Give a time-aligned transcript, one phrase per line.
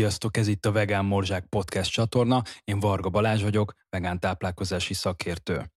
[0.00, 2.42] Sziasztok, ez itt a Vegán Morzsák Podcast csatorna.
[2.64, 5.72] Én Varga Balázs vagyok, vegán táplálkozási szakértő.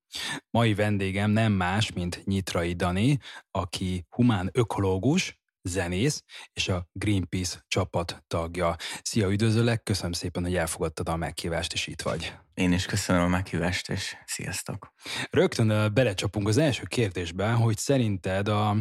[0.49, 3.19] Mai vendégem nem más, mint Nyitrai Dani,
[3.51, 6.23] aki humán ökológus, zenész
[6.53, 8.75] és a Greenpeace csapat tagja.
[9.01, 12.33] Szia, üdvözöllek, köszönöm szépen, hogy elfogadtad a meghívást, és itt vagy.
[12.53, 14.93] Én is köszönöm a meghívást, és sziasztok.
[15.29, 18.75] Rögtön belecsapunk az első kérdésbe, hogy szerinted a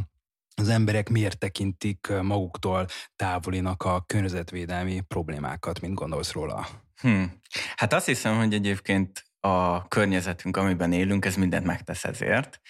[0.54, 6.68] az emberek miért tekintik maguktól távolinak a környezetvédelmi problémákat, mint gondolsz róla?
[7.00, 7.40] Hmm.
[7.76, 12.60] Hát azt hiszem, hogy egyébként a környezetünk, amiben élünk, ez mindent megtesz ezért.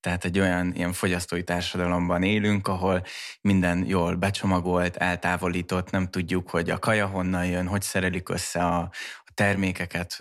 [0.00, 3.04] Tehát egy olyan ilyen fogyasztói társadalomban élünk, ahol
[3.40, 8.90] minden jól becsomagolt, eltávolított, nem tudjuk, hogy a kaja honnan jön, hogy szerelik össze a,
[9.34, 10.16] termékeket,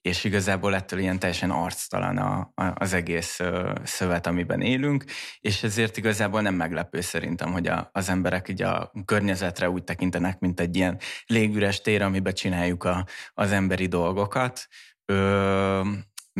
[0.00, 3.40] és igazából ettől ilyen teljesen arctalan az egész
[3.84, 5.04] szövet, amiben élünk,
[5.40, 10.60] és ezért igazából nem meglepő szerintem, hogy az emberek így a környezetre úgy tekintenek, mint
[10.60, 14.68] egy ilyen légüres tér, amiben csináljuk a, az emberi dolgokat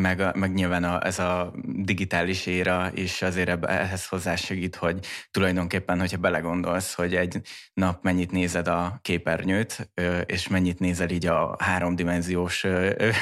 [0.00, 5.98] meg, a, meg nyilván a, ez a digitális éra is azért ehhez hozzásegít, hogy tulajdonképpen,
[5.98, 7.40] hogyha belegondolsz, hogy egy
[7.72, 9.90] nap mennyit nézed a képernyőt,
[10.26, 12.66] és mennyit nézel így a háromdimenziós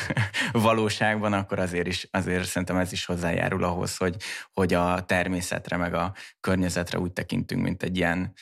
[0.53, 4.17] valóságban, akkor azért is, azért szerintem ez is hozzájárul ahhoz, hogy,
[4.53, 8.35] hogy a természetre, meg a környezetre úgy tekintünk, mint egy ilyen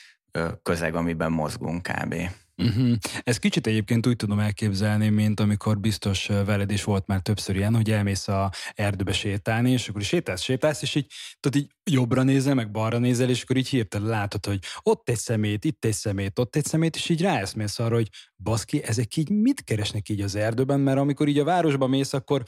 [0.63, 2.15] közeg, amiben mozgunk kb.
[2.63, 2.95] Uh-huh.
[3.23, 7.75] Ez kicsit egyébként úgy tudom elképzelni, mint amikor biztos veled is volt már többször ilyen,
[7.75, 12.23] hogy elmész a erdőbe sétálni, és akkor is sétálsz, sétálsz, és így, tudod, így jobbra
[12.23, 15.93] nézel, meg balra nézel, és akkor így hirtelen látod, hogy ott egy szemét, itt egy
[15.93, 20.21] szemét, ott egy szemét, és így ráeszmész arra, hogy baszki, ezek így mit keresnek így
[20.21, 22.43] az erdőben, mert amikor így a városba mész, akkor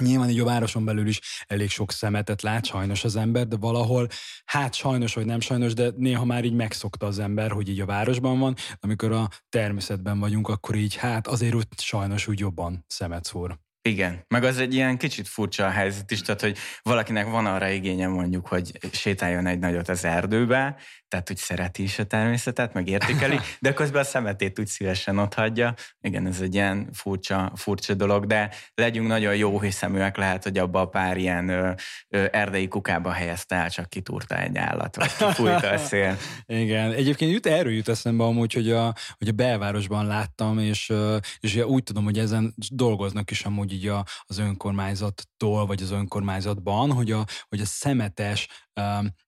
[0.00, 4.08] Nyilván így a városon belül is elég sok szemetet lát sajnos az ember, de valahol,
[4.44, 7.86] hát sajnos vagy nem sajnos, de néha már így megszokta az ember, hogy így a
[7.86, 13.24] városban van, amikor a természetben vagyunk, akkor így hát azért úgy sajnos úgy jobban szemet
[13.24, 13.58] szúr.
[13.82, 17.68] Igen, meg az egy ilyen kicsit furcsa a helyzet is, tehát hogy valakinek van arra
[17.68, 20.76] igénye mondjuk, hogy sétáljon egy nagyot az erdőbe,
[21.10, 25.34] tehát hogy szereti is a természetet, meg értékeli, de közben a szemetét úgy szívesen ott
[25.34, 25.74] hagyja.
[26.00, 30.80] Igen, ez egy ilyen furcsa, furcsa dolog, de legyünk nagyon jó hiszeműek, lehet, hogy abba
[30.80, 31.72] a pár ilyen ö,
[32.08, 36.16] ö, erdei kukába helyezte el, csak kitúrta egy állat, vagy kifújta a szél.
[36.46, 40.92] Igen, egyébként jut, erről jut eszembe amúgy, hogy a, hogy a belvárosban láttam, és,
[41.40, 46.92] és úgy tudom, hogy ezen dolgoznak is amúgy így a, az önkormányzattól, vagy az önkormányzatban,
[46.92, 48.48] hogy a, hogy a szemetes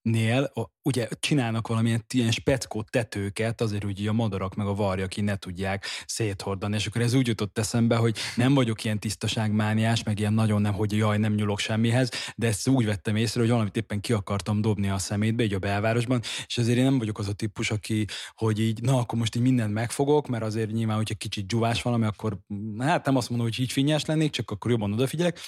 [0.03, 0.53] nél
[0.83, 5.87] ugye csinálnak valamilyen ilyen speckó tetőket, azért, hogy a madarak meg a varjak ne tudják
[6.07, 10.61] széthordani, és akkor ez úgy jutott eszembe, hogy nem vagyok ilyen tisztaságmániás, meg ilyen nagyon
[10.61, 14.13] nem, hogy jaj, nem nyúlok semmihez, de ezt úgy vettem észre, hogy valamit éppen ki
[14.13, 17.71] akartam dobni a szemétbe, így a belvárosban, és azért én nem vagyok az a típus,
[17.71, 21.83] aki, hogy így, na, akkor most így mindent megfogok, mert azért nyilván, hogyha kicsit dzsúvás
[21.83, 22.39] valami, akkor
[22.79, 25.41] hát nem azt mondom, hogy így finnyás lennék, csak akkor jobban odafigyelek,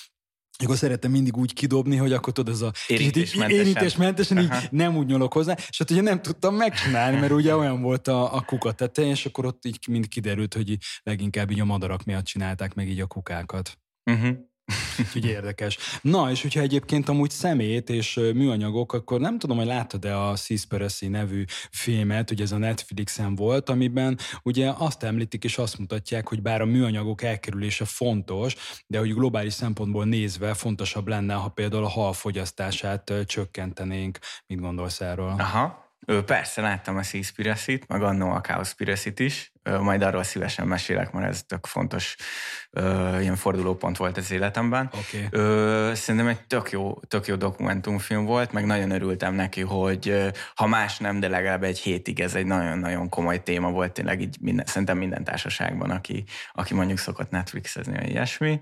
[0.62, 5.06] akkor szerettem mindig úgy kidobni, hogy akkor tudod, ez a érintésmentesen, érintésmentesen így nem úgy
[5.06, 8.72] nyolok hozzá, és hát ugye nem tudtam megcsinálni, mert ugye olyan volt a, a kuka
[8.72, 12.88] tetején, és akkor ott így mind kiderült, hogy leginkább így a madarak miatt csinálták meg
[12.88, 13.78] így a kukákat.
[14.10, 14.36] Uh-huh.
[14.98, 15.78] Úgyhogy érdekes.
[16.02, 21.08] Na, és hogyha egyébként amúgy szemét és műanyagok, akkor nem tudom, hogy láttad-e a Seaspiracy
[21.08, 26.42] nevű filmet, ugye ez a Netflixen volt, amiben ugye azt említik és azt mutatják, hogy
[26.42, 31.88] bár a műanyagok elkerülése fontos, de hogy globális szempontból nézve fontosabb lenne, ha például a
[31.88, 34.18] hal fogyasztását csökkentenénk.
[34.46, 35.34] Mit gondolsz erről?
[35.38, 35.82] Aha,
[36.26, 41.42] Persze, láttam a Seaspiracy-t, meg annó a Cowspiracy-t is, majd arról szívesen mesélek, mert ez
[41.42, 42.16] tök fontos
[43.20, 44.90] ilyen fordulópont volt az életemben.
[44.92, 45.28] Okay.
[45.94, 50.98] Szerintem egy tök jó, tök jó dokumentumfilm volt, meg nagyon örültem neki, hogy ha más
[50.98, 54.98] nem, de legalább egy hétig ez egy nagyon-nagyon komoly téma volt, tényleg így minden, szerintem
[54.98, 58.60] minden társaságban, aki, aki mondjuk szokott Netflixezni, vagy ilyesmi.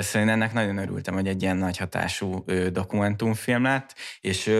[0.00, 4.50] Szerintem ennek nagyon örültem, hogy egy ilyen nagy hatású dokumentumfilm lett, és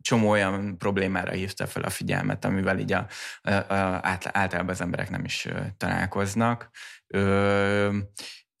[0.00, 3.06] csomó olyan problémára hívta fel a figyelmet, amivel így a,
[3.42, 4.00] a, a,
[4.32, 6.70] általában az emberek nem is találkoznak.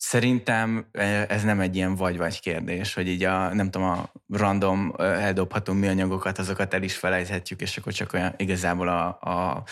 [0.04, 0.86] Szerintem
[1.28, 6.38] ez nem egy ilyen vagy-vagy kérdés, hogy így a, nem tudom, a random eldobható műanyagokat,
[6.38, 9.62] azokat el is felejthetjük, és akkor csak olyan igazából a, a,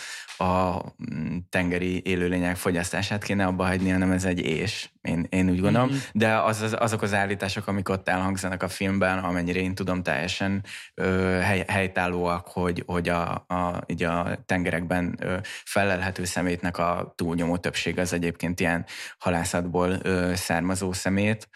[0.43, 0.81] a
[1.13, 4.89] mm, tengeri élőlények fogyasztását kéne abba hagyni, hanem ez egy és.
[5.01, 5.87] Én, én úgy gondolom.
[5.87, 5.97] Mm-hmm.
[6.13, 10.63] De az, az, azok az állítások, amik ott elhangzanak a filmben, amennyire én tudom, teljesen
[10.93, 17.57] ö, hely, helytállóak, hogy, hogy a, a, így a tengerekben ö, felelhető szemétnek a túlnyomó
[17.57, 18.85] többség az egyébként ilyen
[19.17, 21.49] halászatból ö, származó szemét,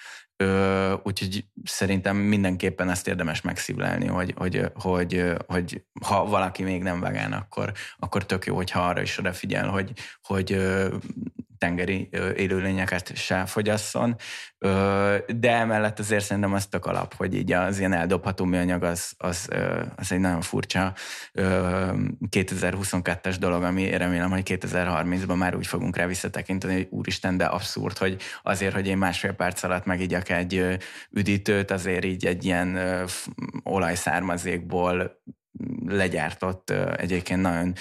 [1.03, 7.33] úgyhogy szerintem mindenképpen ezt érdemes megszívlelni, hogy, hogy, hogy, hogy ha valaki még nem vegán,
[7.33, 9.91] akkor, akkor tök jó, hogyha arra is odafigyel, hogy,
[10.21, 10.57] hogy
[11.57, 14.15] tengeri élőlényeket se fogyasszon,
[15.27, 19.47] de emellett azért szerintem az tök alap, hogy így az ilyen eldobható műanyag az, az,
[19.95, 20.93] az egy nagyon furcsa
[22.29, 27.97] 2022-es dolog, ami remélem, hogy 2030-ban már úgy fogunk rá visszatekinteni, hogy úristen, de abszurd,
[27.97, 30.77] hogy azért, hogy én másfél perc alatt megigyak egy
[31.11, 32.79] üdítőt, azért így egy ilyen
[33.63, 35.21] olajszármazékból
[35.85, 37.73] legyártott egyébként nagyon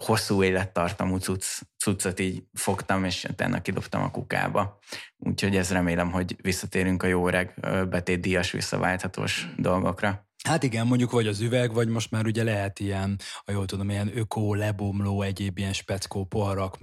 [0.00, 4.78] hosszú élettartamú cucc, cuccot így fogtam, és utána kidobtam a kukába.
[5.18, 7.54] Úgyhogy ez remélem, hogy visszatérünk a jó öreg
[7.88, 10.26] betétdíjas visszaválthatós dolgokra.
[10.48, 13.90] Hát igen, mondjuk vagy az üveg, vagy most már ugye lehet ilyen, ha jól tudom,
[13.90, 16.78] ilyen ökó, lebomló, egyéb ilyen speckó, poharak,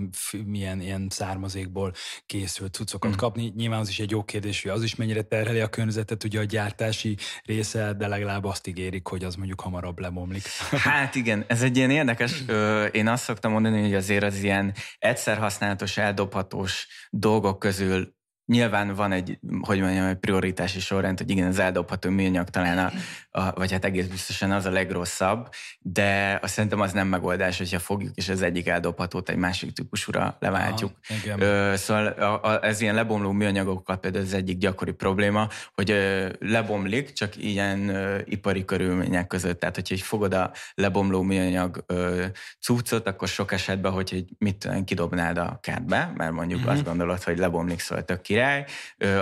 [0.46, 1.94] milyen ilyen származékból
[2.26, 3.16] készült cuccokat mm.
[3.16, 3.54] kapni.
[3.56, 6.44] Nyilván az is egy jó kérdés, hogy az is mennyire terheli a környezetet, ugye a
[6.44, 10.44] gyártási része, de legalább azt ígérik, hogy az mondjuk hamarabb lebomlik.
[10.90, 12.44] Hát igen, ez egy ilyen érdekes,
[12.92, 18.18] én azt szoktam mondani, hogy azért az ilyen egyszer használatos, eldobhatós dolgok közül
[18.50, 22.92] Nyilván van egy, hogy mondjam, egy prioritási sorrend, hogy igen, az eldobható műanyag talán, a,
[23.40, 25.50] a, vagy hát egész biztosan az a legrosszabb,
[25.80, 30.38] de azt szerintem az nem megoldás, hogyha fogjuk, és az egyik eldobhatót egy másik típusúra
[30.40, 30.92] leváltjuk.
[31.28, 35.92] Aha, Ö, szóval a, a, ez ilyen lebomló műanyagokkal például az egyik gyakori probléma, hogy
[35.92, 39.60] ö, lebomlik, csak ilyen ö, ipari körülmények között.
[39.60, 42.26] Tehát, hogyha fogod a lebomló műanyag ö,
[42.62, 46.70] cuccot, akkor sok esetben, hogy mit kidobnád a kertbe, mert mondjuk mm-hmm.
[46.70, 48.66] azt gondolod, hogy lebomlik, szóval tök király,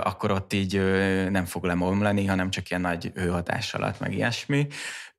[0.04, 0.81] akkor ott így
[1.30, 4.68] nem fog lemomlani, hanem csak ilyen nagy hőhatás alatt, meg ilyesmi.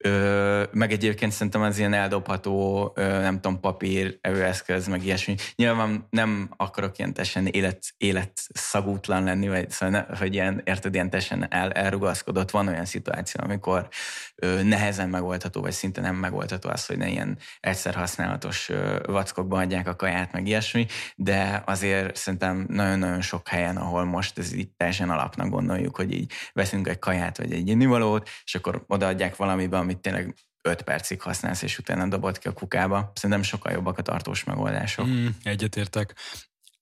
[0.05, 5.35] Ö, meg egyébként szerintem az ilyen eldobható, ö, nem tudom, papír, evőeszköz, meg ilyesmi.
[5.55, 11.11] Nyilván nem akarok ilyen teljesen élet, életszagútlan lenni, vagy szóval ne, hogy ilyen, érted, ilyen
[11.11, 12.51] teljesen el, elrugaszkodott.
[12.51, 13.89] Van olyan szituáció, amikor
[14.35, 19.59] ö, nehezen megoldható, vagy szinte nem megoldható az, hogy ne ilyen egyszer használatos ö, vackokba
[19.59, 20.87] adják a kaját, meg ilyesmi,
[21.17, 26.33] de azért szerintem nagyon-nagyon sok helyen, ahol most ez így teljesen alapnak gondoljuk, hogy így
[26.53, 31.63] veszünk egy kaját, vagy egy innivalót, és akkor odaadják valamiben, amit tényleg 5 percig használsz,
[31.63, 33.13] és utána dobod ki a kukába.
[33.15, 35.07] Szerintem sokkal jobbak a tartós megoldások.
[35.07, 36.15] Mm, egyetértek.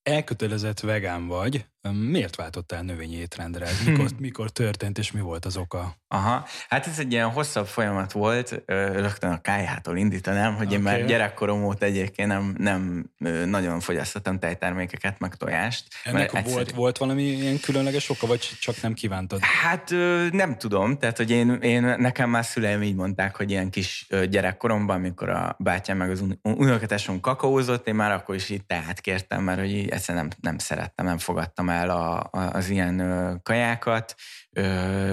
[0.02, 3.68] Elkötelezett vegán vagy, Miért váltottál növényi étrendre?
[3.86, 5.96] Mikor, mikor történt, és mi volt az oka?
[6.08, 10.76] Aha, hát ez egy ilyen hosszabb folyamat volt, rögtön a kájhától indítanám, hogy okay.
[10.76, 13.10] én már gyerekkorom óta egyébként nem, nem
[13.46, 15.84] nagyon fogyasztottam tejtermékeket, meg tojást.
[16.04, 16.54] Ennek egyszerű...
[16.54, 19.40] volt, volt valami ilyen különleges oka, vagy csak nem kívántad?
[19.40, 19.90] Hát
[20.30, 24.96] nem tudom, tehát hogy én, én nekem már szüleim így mondták, hogy ilyen kis gyerekkoromban,
[24.96, 29.58] amikor a bátyám meg az unokatásom kakaózott, én már akkor is így teát kértem, mert
[29.58, 33.02] hogy így egyszerűen nem, nem szerettem, nem fogadtam el el a, a, az ilyen
[33.43, 34.14] kajákat,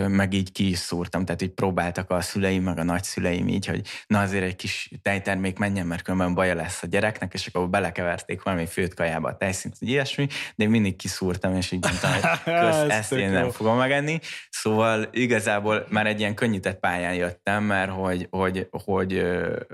[0.08, 3.88] meg így ki is szúrtam, tehát így próbáltak a szüleim, meg a nagyszüleim így, hogy
[4.08, 8.44] na azért egy kis tejtermék menjen, mert különben baja lesz a gyereknek, és akkor belekeverték
[8.44, 12.22] valami főtt kajába a tejszint, vagy ilyesmi, de én mindig kiszúrtam, és így mondtam, hogy
[12.62, 14.20] kösz, ezt én nem fogom megenni.
[14.50, 19.18] Szóval igazából már egy ilyen könnyített pályán jöttem, mert hogy, hogy, hogy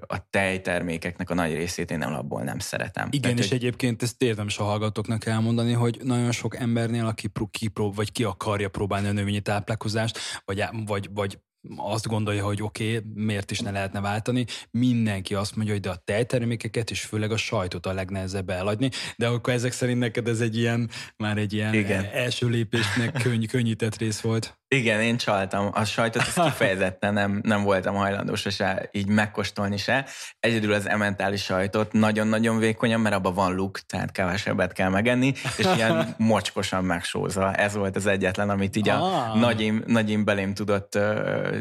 [0.07, 3.07] a tejtermékeknek a nagy részét én alapból nem szeretem.
[3.09, 3.57] Igen, Tehát, és hogy...
[3.57, 8.69] egyébként ezt érdemes a hallgatóknak elmondani, hogy nagyon sok embernél, aki kiprób, vagy ki akarja
[8.69, 11.39] próbálni a növényi táplálkozást, vagy, vagy, vagy
[11.75, 14.45] azt gondolja, hogy oké, okay, miért is ne lehetne váltani.
[14.71, 19.27] Mindenki azt mondja, hogy de a tejtermékeket és főleg a sajtot a legnehezebb eladni, de
[19.27, 22.05] akkor ezek szerint neked ez egy ilyen, már egy ilyen Igen.
[22.13, 24.59] első lépésnek könny, könnyített rész volt.
[24.75, 25.69] Igen, én csaltam.
[25.73, 30.05] A sajtot ezt kifejezetten nem, nem voltam hajlandó se így megkóstolni se.
[30.39, 35.65] Egyedül az ementáli sajtot nagyon-nagyon vékonyan, mert abban van luk, tehát kevesebbet kell megenni, és
[35.75, 37.53] ilyen mocskosan megsózva.
[37.53, 39.39] Ez volt az egyetlen, amit így a ah.
[39.39, 40.95] nagyim, nagyim belém tudott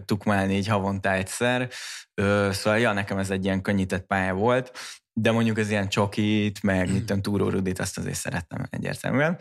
[0.04, 1.68] tukmálni így havonta egyszer.
[2.50, 4.72] Szóval ja, nekem ez egy ilyen könnyített pálya volt
[5.20, 9.38] de mondjuk az ilyen csokit, meg mit tudom, túrórudit, azt azért szerettem egyértelműen.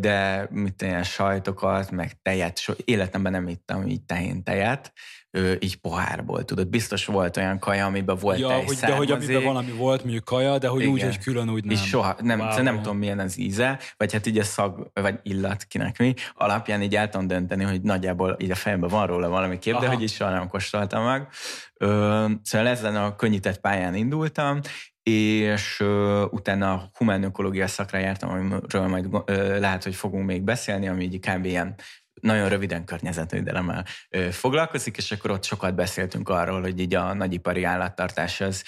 [0.00, 4.92] De mit ilyen sajtokat, meg tejet, so, életemben nem ittam így tehén tejet,
[5.30, 6.68] ö, így pohárból, tudod.
[6.68, 10.58] Biztos volt olyan kaja, amiben volt ja, hogy, De hogy amiben valami volt, mondjuk kaja,
[10.58, 10.92] de hogy Igen.
[10.92, 11.72] úgy, hogy külön úgy nem.
[11.72, 12.48] És soha, nem, wow.
[12.48, 16.14] Szóval nem tudom milyen az íze, vagy hát így a szag, vagy illat, kinek mi,
[16.34, 19.82] alapján így el tudom dönteni, hogy nagyjából így a fejemben van róla valami kép, Aha.
[19.82, 21.28] de hogy is soha nem kóstoltam meg.
[21.74, 24.60] Ö, szóval ezen a könnyített pályán indultam,
[25.02, 30.42] és ö, utána a humán ökológia szakra jártam, amiről majd ö, lehet, hogy fogunk még
[30.42, 31.44] beszélni, ami így kb.
[31.44, 31.74] ilyen
[32.20, 33.84] nagyon röviden környezetvédelemmel
[34.30, 38.64] foglalkozik, és akkor ott sokat beszéltünk arról, hogy így a nagyipari állattartás az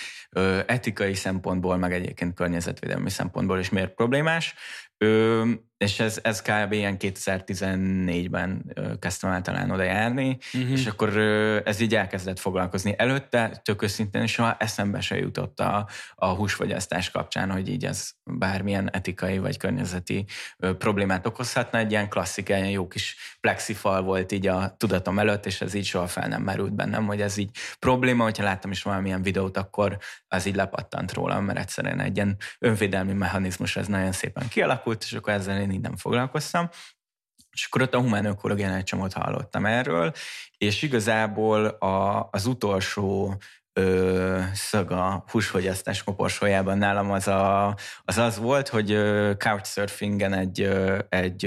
[0.67, 4.55] etikai szempontból, meg egyébként környezetvédelmi szempontból is miért problémás.
[5.83, 6.73] És ez, ez kb.
[6.73, 10.71] ilyen 2014-ben kezdtem el talán oda járni, uh-huh.
[10.71, 11.17] és akkor
[11.65, 12.95] ez így elkezdett foglalkozni.
[12.97, 18.91] Előtte tök őszintén soha eszembe se jutott a, a húsfogyasztás kapcsán, hogy így ez bármilyen
[18.93, 20.25] etikai vagy környezeti
[20.79, 21.79] problémát okozhatna.
[21.79, 25.87] Egy ilyen klasszik, ilyen jó kis plexifal volt így a tudatom előtt, és ez így
[25.87, 29.99] soha fel nem merült bennem, hogy ez így probléma, hogyha láttam is valamilyen videót, akkor
[30.29, 35.13] az így lepattant rólam, mert egyszerűen egy ilyen önvédelmi mechanizmus ez nagyon szépen kialakult, és
[35.13, 36.69] akkor ezzel én így nem foglalkoztam.
[37.51, 40.13] És akkor ott a humán ökológián egy csomót hallottam erről,
[40.59, 43.37] és igazából a, az utolsó
[43.73, 48.99] ö, szaga húsfogyasztás koporsójában nálam az, a, az az volt, hogy
[49.39, 50.69] couchsurfingen egy,
[51.09, 51.47] egy,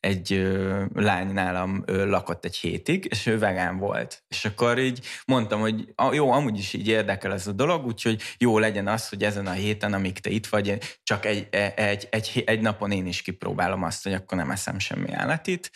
[0.00, 0.48] egy
[0.94, 4.22] lány nálam lakott egy hétig, és ő vegán volt.
[4.28, 8.58] És akkor így mondtam, hogy jó, amúgy is így érdekel ez a dolog, úgyhogy jó
[8.58, 12.42] legyen az, hogy ezen a héten, amíg te itt vagy, csak egy, egy, egy, egy,
[12.46, 15.70] egy napon én is kipróbálom azt, hogy akkor nem eszem semmi állatit.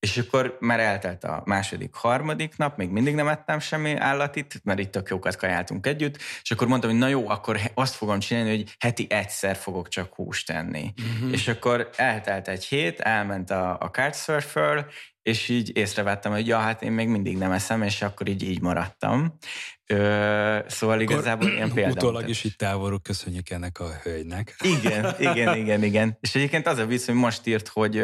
[0.00, 4.78] És akkor már eltelt a második, harmadik nap, még mindig nem ettem semmi állatit, mert
[4.78, 8.50] itt tök jókat kajáltunk együtt, és akkor mondtam, hogy na jó, akkor azt fogom csinálni,
[8.56, 10.92] hogy heti egyszer fogok csak húst tenni.
[11.14, 11.32] Uh-huh.
[11.32, 14.86] És akkor eltelt egy hét, elment a, a Couchsurfer,
[15.22, 18.60] és így észrevettem, hogy ja, hát én még mindig nem eszem, és akkor így így
[18.60, 19.38] maradtam.
[19.86, 21.96] Ö, szóval igazából ilyen például.
[21.96, 24.56] Utólag is itt távolról köszönjük ennek a hölgynek.
[24.82, 26.16] Igen, igen, igen, igen.
[26.20, 27.98] És egyébként az a vicc, hogy most írt, hogy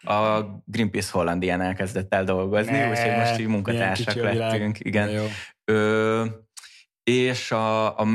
[0.00, 4.78] a Greenpeace Hollandián elkezdett el dolgozni, úgyhogy most így munkatársak lettünk.
[4.80, 5.28] Igen.
[5.64, 6.24] Ö,
[7.02, 8.06] és a, a,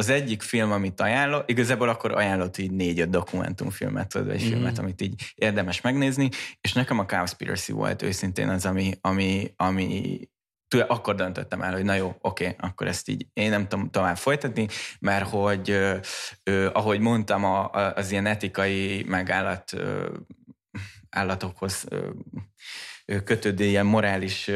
[0.00, 4.48] az egyik film, amit ajánlott, igazából akkor ajánlott így négy-öt dokumentumfilmet, vagy egy mm.
[4.48, 6.28] filmet, amit így érdemes megnézni,
[6.60, 10.20] és nekem a Cowspiracy volt őszintén az, ami, ami, ami
[10.68, 13.90] tőle, akkor döntöttem el, hogy na jó, oké, okay, akkor ezt így én nem tudom
[13.90, 14.68] tovább folytatni,
[15.00, 20.16] mert hogy ö, ahogy mondtam, a, az ilyen etikai megállat ö,
[21.10, 22.08] állatokhoz ö,
[23.24, 24.50] kötődő ilyen morális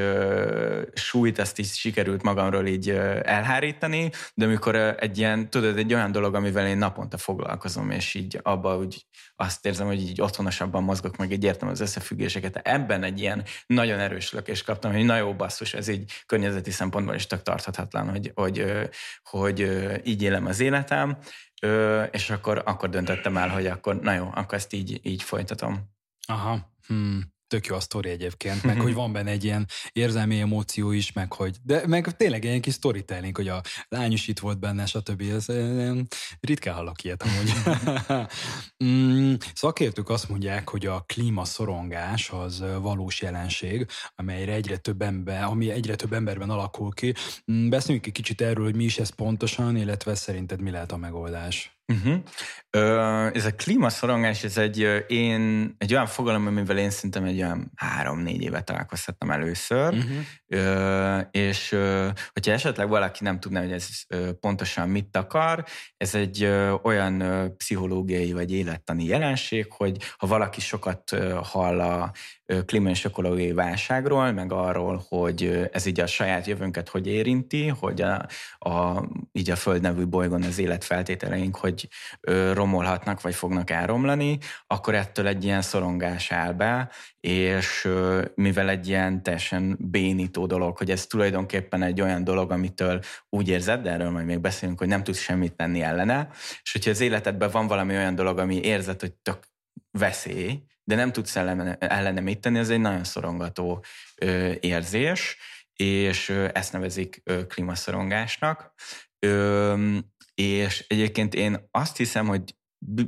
[0.95, 2.91] súlyt, azt is sikerült magamról így
[3.23, 8.41] elhárítani, de amikor egy ilyen, tudod, egy olyan dolog, amivel én naponta foglalkozom, és így
[8.43, 9.07] abba úgy
[9.37, 12.57] azt érzem, hogy így otthonosabban mozgok, meg így értem az összefüggéseket.
[12.57, 17.15] Ebben egy ilyen nagyon erős lökést kaptam, hogy na jó basszus, ez így környezeti szempontból
[17.15, 18.65] is tök tarthatatlan, hogy, hogy,
[19.23, 19.61] hogy
[20.05, 21.19] így élem az életem,
[22.11, 25.93] és akkor, akkor döntöttem el, hogy akkor na jó, akkor ezt így, így folytatom.
[26.27, 26.73] Aha.
[26.87, 31.13] Hmm tök jó a sztori egyébként, meg hogy van benne egy ilyen érzelmi emóció is,
[31.13, 34.87] meg hogy, de meg tényleg egy kis storytelling, hogy a lány is itt volt benne,
[34.87, 35.21] stb.
[35.21, 35.47] Ez
[36.41, 37.53] ritkán hallok ilyet amúgy.
[38.85, 45.71] mm, szakértők azt mondják, hogy a klímaszorongás az valós jelenség, amelyre egyre több ember, ami
[45.71, 47.15] egyre több emberben alakul ki.
[47.53, 50.97] Mm, beszéljünk egy kicsit erről, hogy mi is ez pontosan, illetve szerinted mi lehet a
[50.97, 51.74] megoldás?
[51.93, 52.23] Uh-huh.
[52.71, 57.73] Ö, ez a klímaszorongás, ez egy, én, egy olyan fogalom, amivel én szerintem egy olyan
[57.75, 60.17] három-négy éve találkoztattam először, uh-huh.
[60.47, 63.89] ö, és ö, hogyha esetleg valaki nem tudná, hogy ez
[64.41, 65.65] pontosan mit akar,
[65.97, 66.45] ez egy
[66.83, 67.23] olyan
[67.57, 71.11] pszichológiai vagy élettani jelenség, hogy ha valaki sokat
[71.43, 72.13] hall a
[72.67, 78.03] klíma és ökológiai válságról, meg arról, hogy ez így a saját jövőnket hogy érinti, hogy
[78.03, 78.27] a,
[78.59, 81.74] a, így a Föld nevű bolygón az életfeltételeink hogy
[82.53, 86.91] romolhatnak, vagy fognak elromlani, akkor ettől egy ilyen szorongás áll be,
[87.21, 87.89] és
[88.35, 93.83] mivel egy ilyen teljesen bénító dolog, hogy ez tulajdonképpen egy olyan dolog, amitől úgy érzed,
[93.83, 96.29] de erről majd még beszélünk, hogy nem tudsz semmit tenni ellene,
[96.63, 99.39] és hogyha az életedben van valami olyan dolog, ami érzed, hogy tök
[99.91, 103.85] veszély, de nem tudsz ellene, ellene mit tenni, ez egy nagyon szorongató
[104.17, 105.37] ö, érzés,
[105.73, 108.73] és ezt nevezik ö, klímaszorongásnak.
[109.19, 109.97] Ö,
[110.35, 112.43] és egyébként én azt hiszem, hogy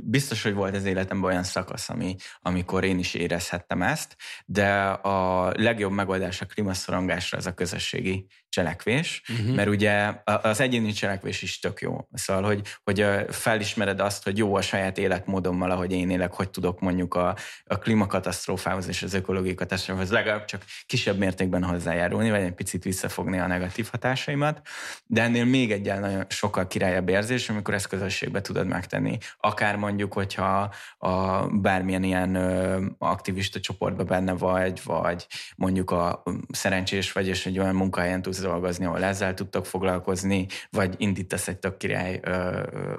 [0.04, 4.16] biztos, hogy volt az életemben olyan szakasz, ami, amikor én is érezhettem ezt,
[4.46, 9.54] de a legjobb megoldás a klímaszorongásra az a közösségi cselekvés, uh-huh.
[9.54, 12.08] mert ugye az egyéni cselekvés is tök jó.
[12.12, 16.80] Szóval, hogy, hogy felismered azt, hogy jó a saját életmódommal, ahogy én élek, hogy tudok
[16.80, 22.52] mondjuk a, a klímakatasztrófához és az ökológiai katasztrófához legalább csak kisebb mértékben hozzájárulni, vagy egy
[22.52, 24.60] picit visszafogni a negatív hatásaimat.
[25.06, 29.18] De ennél még egy nagyon sokkal királyabb érzés, amikor ezt közösségbe tudod megtenni.
[29.40, 37.12] Akár mondjuk, hogyha a bármilyen ilyen ö, aktivista csoportban benne vagy, vagy mondjuk a szerencsés
[37.12, 41.76] vagy, és egy olyan munkahelyen tudsz dolgozni, ahol ezzel tudtok foglalkozni, vagy indítasz egy tök
[41.76, 42.20] király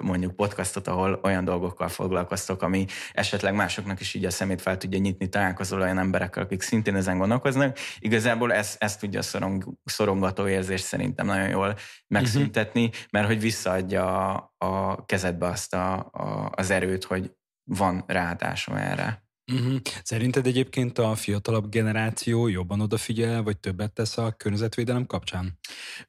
[0.00, 4.98] mondjuk podcastot, ahol olyan dolgokkal foglalkoztok, ami esetleg másoknak is így a szemét fel tudja
[4.98, 7.78] nyitni, találkozol olyan emberekkel, akik szintén ezen gondolkoznak.
[7.98, 11.76] Igazából ez, ez tudja a szorong, szorongató érzést szerintem nagyon jól
[12.06, 13.00] megszüntetni, uh-huh.
[13.10, 17.32] mert hogy visszaadja a, a kezedbe azt a, a, az erőt, hogy
[17.64, 19.27] van ráadásom erre.
[19.52, 19.80] Uh-huh.
[20.02, 25.58] Szerinted egyébként a fiatalabb generáció jobban odafigyel, vagy többet tesz a környezetvédelem kapcsán?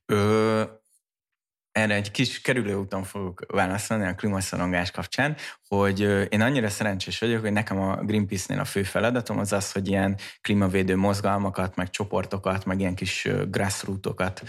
[0.06, 0.64] Ö,
[1.72, 5.36] erre egy kis kerülőúton fogok válaszolni a klímaszorongás kapcsán,
[5.68, 6.00] hogy
[6.30, 10.18] én annyira szerencsés vagyok, hogy nekem a Greenpeace-nél a fő feladatom az az, hogy ilyen
[10.42, 14.44] klímavédő mozgalmakat, meg csoportokat, meg ilyen kis grassrootokat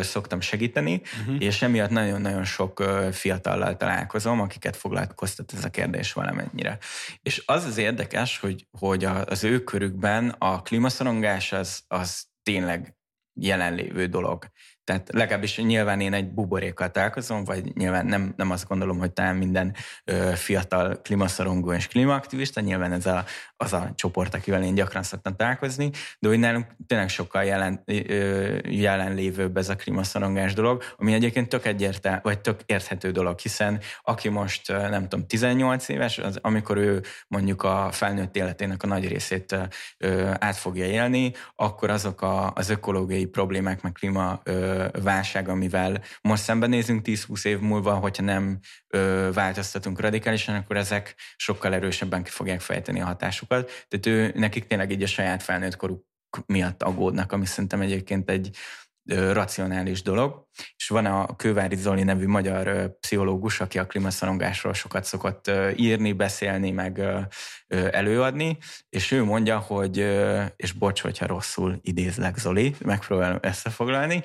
[0.00, 1.42] szoktam segíteni, uh-huh.
[1.42, 6.78] és emiatt nagyon-nagyon sok fiatallal találkozom, akiket foglalkoztat ez a kérdés valamennyire.
[7.22, 12.94] És az az érdekes, hogy, hogy az ő körükben a klímaszorongás az, az tényleg
[13.34, 14.50] jelenlévő dolog.
[14.90, 19.36] Tehát legalábbis nyilván én egy buborékkal találkozom, vagy nyilván nem, nem azt gondolom, hogy talán
[19.36, 23.24] minden ö, fiatal klímaszorongó és klímaaktivista, nyilván ez a,
[23.56, 28.56] az a csoport, akivel én gyakran szoktam találkozni, de hogy nálunk tényleg sokkal jelen, ö,
[28.68, 34.28] jelenlévőbb ez a klímaszorongás dolog, ami egyébként tök egyértelmű, vagy tök érthető dolog, hiszen aki
[34.28, 39.56] most nem tudom, 18 éves, az, amikor ő mondjuk a felnőtt életének a nagy részét
[39.98, 46.02] ö, át fogja élni, akkor azok a, az ökológiai problémák, meg klíma ö, válság, amivel
[46.20, 48.58] most szembenézünk 10-20 év múlva, hogyha nem
[49.32, 53.86] változtatunk radikálisan, akkor ezek sokkal erősebben ki fogják fejteni a hatásukat.
[53.88, 56.04] Tehát ő, nekik tényleg így a saját felnőtt koruk
[56.46, 58.56] miatt aggódnak, ami szerintem egyébként egy
[59.32, 65.50] racionális dolog, és van a Kővári Zoli nevű magyar pszichológus, aki a klímaszorongásról sokat szokott
[65.76, 67.02] írni, beszélni, meg
[67.68, 69.96] előadni, és ő mondja, hogy,
[70.56, 74.22] és bocs, hogyha rosszul idézlek Zoli, megpróbálom összefoglalni,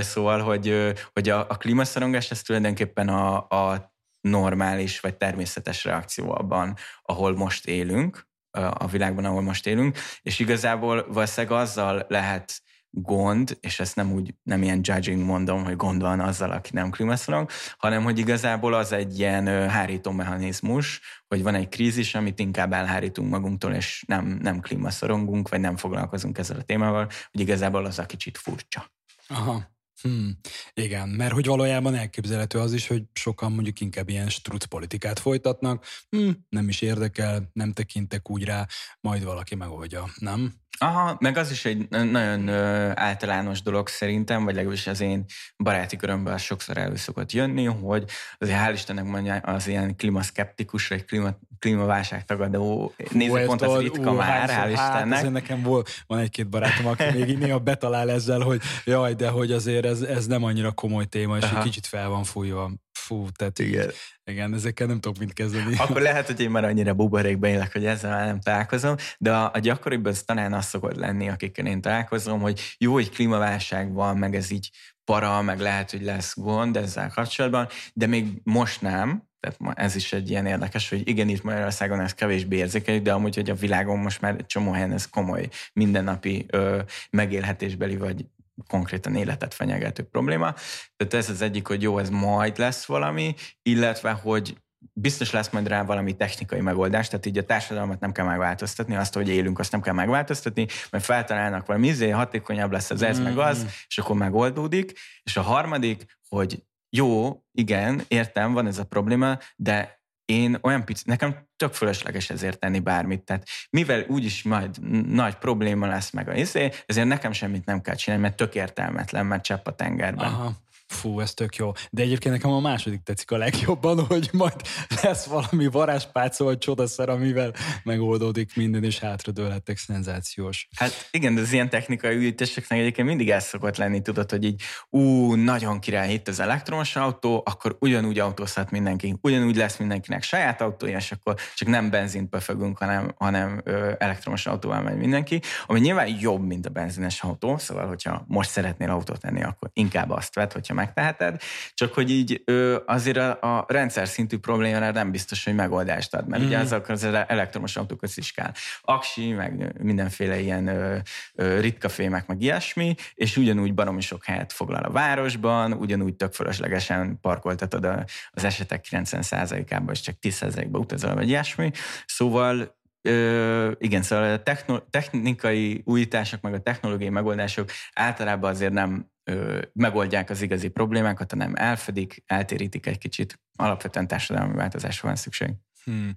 [0.00, 6.76] szóval, hogy, hogy a, a klímaszorongás ez tulajdonképpen a, a normális vagy természetes reakció abban,
[7.02, 13.80] ahol most élünk, a világban, ahol most élünk, és igazából valószínűleg azzal lehet gond, és
[13.80, 18.02] ezt nem úgy, nem ilyen judging mondom, hogy gond van azzal, aki nem klímaszorong, hanem
[18.02, 23.72] hogy igazából az egy ilyen hárító mechanizmus, hogy van egy krízis, amit inkább elhárítunk magunktól,
[23.72, 28.38] és nem, nem klímaszorongunk, vagy nem foglalkozunk ezzel a témával, hogy igazából az a kicsit
[28.38, 28.90] furcsa.
[29.28, 29.76] Aha.
[30.02, 30.38] Hmm,
[30.74, 35.84] igen, mert hogy valójában elképzelhető az is, hogy sokan mondjuk inkább ilyen struc politikát folytatnak,
[36.08, 38.66] hmm, nem is érdekel, nem tekintek úgy rá,
[39.00, 40.54] majd valaki megoldja, nem?
[40.78, 42.48] Aha, meg az is egy nagyon
[42.94, 45.24] általános dolog szerintem, vagy legalábbis az én
[45.56, 48.04] baráti körömben sokszor elő szokott jönni, hogy
[48.38, 54.48] azért hál' Istennek mondja az ilyen klímaszkeptikus, vagy klíma, klímaválság tagadó nézőpont az ritka már,
[54.48, 55.18] hál' Istennek.
[55.18, 59.52] Hát, nekem volt, van egy-két barátom, aki még néha betalál ezzel, hogy jaj, de hogy
[59.52, 61.56] azért ez, ez nem annyira komoly téma, és Aha.
[61.56, 62.70] egy kicsit fel van fújva.
[63.08, 63.90] Fú, tehát igen.
[64.24, 65.76] igen, ezekkel nem tudok mit kezdeni.
[65.78, 69.50] Akkor lehet, hogy én már annyira buborékban élek, hogy ezzel már nem találkozom, de a,
[69.54, 74.16] a gyakoribb az talán az szokott lenni, akikkel én találkozom, hogy jó, hogy klímaválság van,
[74.16, 74.70] meg ez így
[75.04, 80.12] para, meg lehet, hogy lesz gond ezzel kapcsolatban, de még most nem, tehát ez is
[80.12, 83.98] egy ilyen érdekes, hogy igen, itt Magyarországon ez kevésbé érzékeny, de amúgy, hogy a világon
[83.98, 88.26] most már egy csomó helyen ez komoly mindennapi ö, megélhetésbeli vagy
[88.66, 90.54] konkrétan életet fenyegető probléma.
[90.96, 94.56] Tehát ez az egyik, hogy jó, ez majd lesz valami, illetve, hogy
[94.92, 99.14] biztos lesz majd rá valami technikai megoldás, tehát így a társadalmat nem kell megváltoztatni, azt,
[99.14, 103.22] hogy élünk, azt nem kell megváltoztatni, mert feltalálnak valami izé, hatékonyabb lesz az ez, mm.
[103.22, 104.92] meg az, és akkor megoldódik.
[105.22, 109.97] És a harmadik, hogy jó, igen, értem, van ez a probléma, de
[110.28, 113.22] én olyan pici, nekem tök fölösleges ezért tenni bármit.
[113.22, 114.76] Tehát mivel úgyis majd
[115.12, 119.26] nagy probléma lesz meg a izé, ezért nekem semmit nem kell csinálni, mert tök értelmetlen,
[119.26, 120.26] mert csepp a tengerben.
[120.26, 120.52] Aha.
[120.88, 121.72] Fú, ez tök jó.
[121.90, 124.54] De egyébként nekem a második tetszik a legjobban, hogy majd
[125.02, 130.68] lesz valami varázspálca vagy csodaszer, amivel megoldódik minden, és hátradőlhettek szenzációs.
[130.76, 134.62] Hát igen, de az ilyen technikai ügyítéseknek egyébként mindig ez szokott lenni, tudod, hogy így
[134.90, 140.60] ú, nagyon király itt az elektromos autó, akkor ugyanúgy autózhat mindenki, ugyanúgy lesz mindenkinek saját
[140.60, 145.80] autója, és akkor csak nem benzint befögünk, hanem, hanem ö, elektromos autóval megy mindenki, ami
[145.80, 150.34] nyilván jobb, mint a benzines autó, szóval, hogyha most szeretnél autót tenni, akkor inkább azt
[150.34, 151.40] vett, hogyha megteheted,
[151.74, 152.42] csak hogy így
[152.86, 156.46] azért a, a rendszer szintű problémára nem biztos, hogy megoldást ad, mert mm.
[156.46, 160.96] ugye azok az elektromos autókhoz is kell aksi, meg mindenféle ilyen ö,
[161.34, 166.32] ö, ritka fémek, meg ilyesmi, és ugyanúgy baromi sok helyet foglal a városban, ugyanúgy tök
[166.32, 171.70] fölöslegesen parkoltatod a, az esetek 90%-ában, és csak 10%-ba utazol, vagy ilyesmi.
[172.06, 179.62] Szóval Ö, igen, szóval a technikai újítások, meg a technológiai megoldások általában azért nem ö,
[179.72, 183.40] megoldják az igazi problémákat, hanem elfedik, eltérítik egy kicsit.
[183.56, 185.50] Alapvetően társadalmi változásra van szükség.
[185.84, 186.16] Hmm.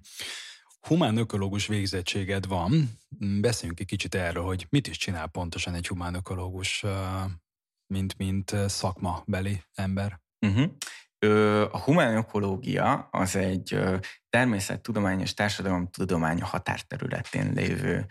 [0.80, 2.90] Humán ökológus végzettséged van.
[3.40, 6.84] Beszéljünk egy kicsit erről, hogy mit is csinál pontosan egy humán ökológus,
[7.86, 10.20] mint, mint szakmabeli ember.
[10.46, 10.70] Uh-huh.
[11.72, 13.78] A humán ökológia az egy
[14.28, 18.06] természettudományos társadalomtudomány határterületén lévő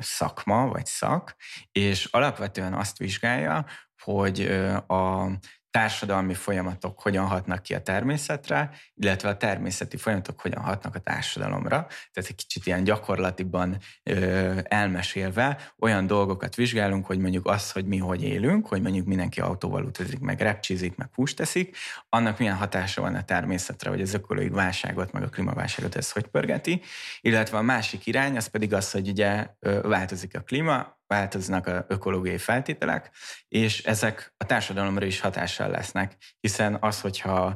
[0.00, 1.36] szakma vagy szak,
[1.72, 3.66] és alapvetően azt vizsgálja,
[3.98, 4.40] hogy
[4.86, 5.30] a
[5.70, 11.86] társadalmi folyamatok hogyan hatnak ki a természetre, illetve a természeti folyamatok hogyan hatnak a társadalomra.
[11.86, 17.98] Tehát egy kicsit ilyen gyakorlatiban ö, elmesélve olyan dolgokat vizsgálunk, hogy mondjuk az, hogy mi
[17.98, 21.76] hogy élünk, hogy mondjuk mindenki autóval utazik, meg repcsizik, meg húst teszik,
[22.08, 26.26] annak milyen hatása van a természetre, hogy az ökológiai válságot, meg a klímaválságot ez hogy
[26.26, 26.80] pörgeti.
[27.20, 29.46] Illetve a másik irány, az pedig az, hogy ugye
[29.82, 33.10] változik a klíma, változnak a ökológiai feltételek,
[33.48, 37.54] és ezek a társadalomra is hatással lesznek, hiszen az, hogyha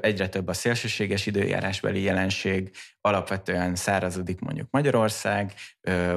[0.00, 5.52] egyre több a szélsőséges időjárásbeli jelenség, alapvetően szárazodik mondjuk Magyarország,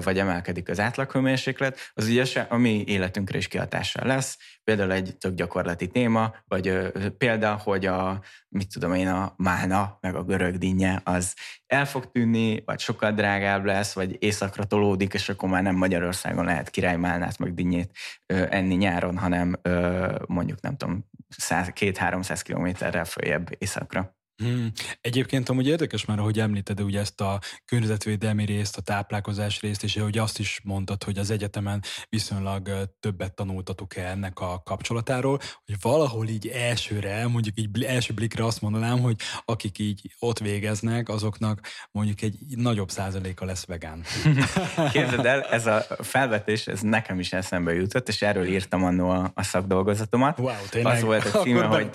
[0.04, 4.38] vagy emelkedik az átlaghőmérséklet, az ugye a mi életünkre is kihatással lesz.
[4.64, 10.16] Például egy tök gyakorlati téma, vagy példa, hogy a, mit tudom én, a mána, meg
[10.16, 15.30] a görög dinnye, az el fog tűnni, vagy sokkal drágább lesz, vagy északra tolódik, és
[15.30, 17.92] akkor már nem Magyarországon lehet királymálnát, meg dinnyét
[18.26, 19.56] enni nyáron, hanem
[20.28, 21.06] mondjuk nem tudom,
[21.50, 24.18] 2-300 kilométerrel följebb északra.
[24.44, 24.72] Hmm.
[25.02, 29.98] Egyébként amúgy érdekes már, hogy említed ugye ezt a környezetvédelmi részt, a táplálkozás részt, és
[29.98, 35.76] hogy azt is mondtad, hogy az egyetemen viszonylag többet tanultatok el ennek a kapcsolatáról, hogy
[35.82, 41.60] valahol így elsőre, mondjuk így első blikre azt mondanám, hogy akik így ott végeznek, azoknak
[41.92, 44.04] mondjuk egy nagyobb százaléka lesz vegán.
[44.94, 49.32] Képzeld el, ez a felvetés, ez nekem is eszembe jutott, és erről írtam annó a,
[49.36, 50.40] a szakdolgozatomat.
[50.40, 50.96] Wow, tényleg?
[50.96, 51.90] Az volt a címe, hogy,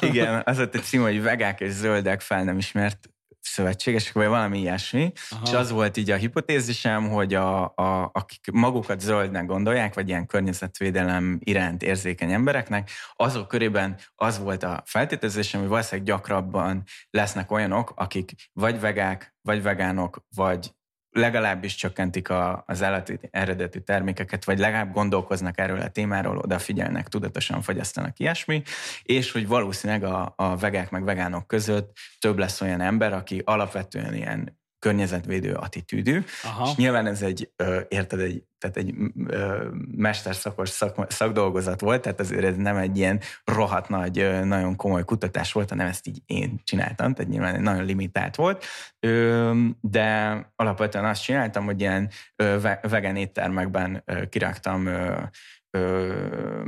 [0.00, 3.08] igen, az volt a címe, hogy vegák és zöldek fel nem ismert
[3.40, 5.42] szövetségesek, vagy valami ilyesmi, Aha.
[5.44, 10.26] és az volt így a hipotézisem, hogy a, a, akik magukat zöldnek gondolják, vagy ilyen
[10.26, 17.92] környezetvédelem iránt érzékeny embereknek, azok körében az volt a feltételezésem, hogy valószínűleg gyakrabban lesznek olyanok,
[17.96, 20.74] akik vagy vegák, vagy vegánok, vagy
[21.14, 27.62] legalábbis csökkentik a, az állati eredetű termékeket, vagy legalább gondolkoznak erről a témáról, odafigyelnek, tudatosan
[27.62, 28.62] fogyasztanak ilyesmi,
[29.02, 34.14] és hogy valószínűleg a, a vegák meg vegánok között több lesz olyan ember, aki alapvetően
[34.14, 36.64] ilyen környezetvédő attitűdű, Aha.
[36.68, 37.50] és nyilván ez egy,
[37.88, 38.94] érted, egy, tehát egy
[39.96, 45.52] mesterszakos szak, szakdolgozat volt, tehát azért ez nem egy ilyen rohadt nagy, nagyon komoly kutatás
[45.52, 48.64] volt, hanem ezt így én csináltam, tehát nyilván nagyon limitált volt,
[49.80, 52.10] de alapvetően azt csináltam, hogy ilyen
[52.82, 54.88] vegán éttermekben kiraktam
[55.74, 56.64] ö,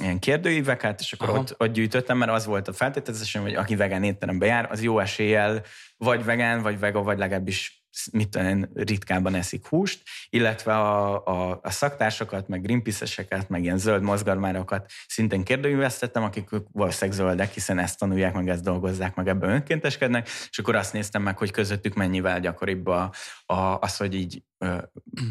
[0.00, 4.02] ilyen kérdőíveket, és akkor ott, ott gyűjtöttem, mert az volt a feltételezésem, hogy aki vegán
[4.02, 5.62] étterembe jár, az jó eséllyel
[5.96, 11.70] vagy vegán, vagy vega, vagy legalábbis mit tudom, ritkábban eszik húst, illetve a, a, a
[11.70, 18.34] szaktársakat, meg greenpeace meg ilyen zöld mozgalmárokat szintén kérdőívesztettem, akik valószínűleg zöldek, hiszen ezt tanulják,
[18.34, 22.86] meg ezt dolgozzák, meg ebben önkénteskednek, és akkor azt néztem meg, hogy közöttük mennyivel gyakoribb
[22.86, 23.12] a,
[23.46, 24.76] a, az, hogy így ö,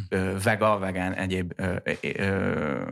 [0.09, 2.83] ö, vega, vegán, egyéb ö, ö,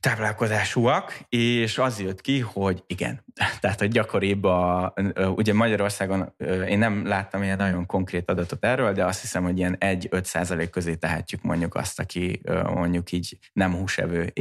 [0.00, 3.24] táplálkozásúak, és az jött ki, hogy igen.
[3.60, 4.94] Tehát, hogy gyakoribb a,
[5.36, 6.34] ugye Magyarországon
[6.68, 10.70] én nem láttam ilyen nagyon konkrét adatot erről, de azt hiszem, hogy ilyen 1-5 százalék
[10.70, 12.40] közé tehetjük mondjuk azt, aki
[12.74, 14.32] mondjuk így nem húsevő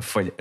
[0.00, 0.34] fogy,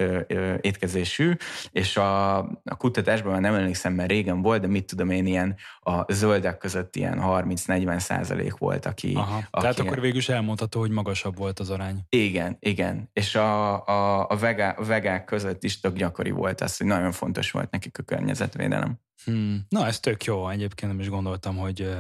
[0.62, 1.34] étkezésű,
[1.72, 5.56] és a, a kutatásban már nem emlékszem, mert régen volt, de mit tudom én, ilyen
[5.80, 9.14] a zöldek között ilyen 30-40 százalék volt, aki...
[9.16, 12.06] Aha, aki tehát akkor végül is elmondható, hogy magasabb volt az arány.
[12.10, 13.10] Igen, igen.
[13.14, 17.52] És a, a, a vegá, vegák között is tök gyakori volt az, hogy nagyon fontos
[17.52, 19.00] volt nekik a környezetvédelem.
[19.24, 19.66] Hmm.
[19.70, 20.50] Na, ez tök jó.
[20.50, 21.96] Egyébként nem is gondoltam, hogy,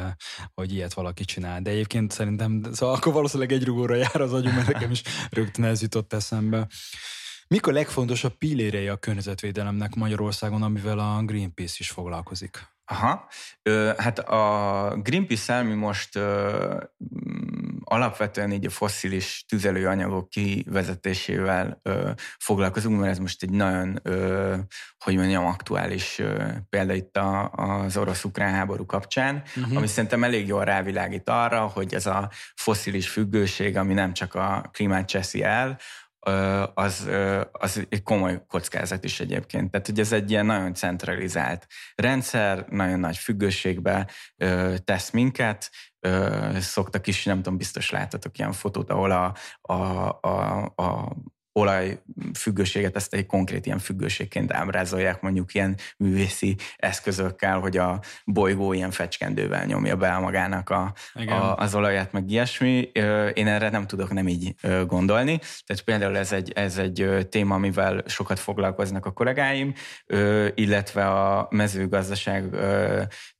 [0.53, 1.61] hogy ilyet valaki csinál.
[1.61, 5.65] De egyébként szerintem, szóval akkor valószínűleg egy rugóra jár az agyum, mert nekem is rögtön
[5.65, 6.67] ez jutott eszembe.
[7.47, 12.76] Mik a legfontosabb pillérei a környezetvédelemnek Magyarországon, amivel a Greenpeace is foglalkozik?
[12.89, 13.27] Aha.
[13.61, 16.83] Ö, hát a Greenpeace-el mi most ö,
[17.83, 24.55] alapvetően így a fosszilis tüzelőanyagok kivezetésével ö, foglalkozunk, mert ez most egy nagyon, ö,
[24.99, 29.77] hogy mondjam, aktuális ö, példa itt a, az orosz-ukrán háború kapcsán, uh-huh.
[29.77, 34.69] ami szerintem elég jól rávilágít arra, hogy ez a fosszilis függőség, ami nem csak a
[34.73, 35.79] klímát cseszi el,
[36.73, 37.09] az,
[37.51, 39.71] az egy komoly kockázat is egyébként.
[39.71, 44.07] Tehát, hogy ez egy ilyen nagyon centralizált rendszer, nagyon nagy függőségbe
[44.83, 45.69] tesz minket,
[46.59, 49.73] szoktak is, nem tudom, biztos láttatok ilyen fotót, ahol a, a,
[50.21, 51.15] a, a
[51.57, 58.91] olajfüggőséget, ezt egy konkrét ilyen függőségként ábrázolják mondjuk ilyen művészi eszközökkel, hogy a bolygó ilyen
[58.91, 62.91] fecskendővel nyomja be magának a, a, az olaját, meg ilyesmi.
[63.33, 64.55] Én erre nem tudok nem így
[64.87, 65.39] gondolni.
[65.65, 69.73] Tehát például ez egy, ez egy téma, amivel sokat foglalkoznak a kollégáim,
[70.55, 72.55] illetve a mezőgazdaság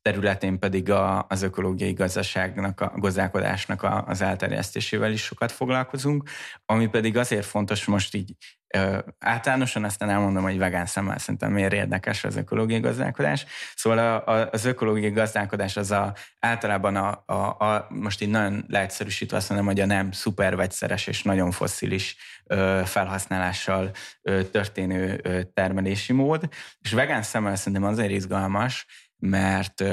[0.08, 6.30] területén pedig a, az ökológiai gazdaságnak, a gazdálkodásnak a, az elterjesztésével is sokat foglalkozunk,
[6.65, 8.36] ami pedig azért fontos most így
[8.67, 13.46] ö, általánosan, aztán elmondom, hogy vegán szemmel szerintem miért érdekes az ökológiai gazdálkodás.
[13.76, 18.65] Szóval a, a, az ökológiai gazdálkodás az a, általában a, a, a, most így nagyon
[18.67, 22.15] leegyszerűsítve azt mondom, hogy a nem szuper vegyszeres és nagyon fosszilis
[22.46, 23.91] ö, felhasználással
[24.22, 28.86] ö, történő ö, termelési mód, és vegán szemmel szerintem azért izgalmas,
[29.17, 29.84] mert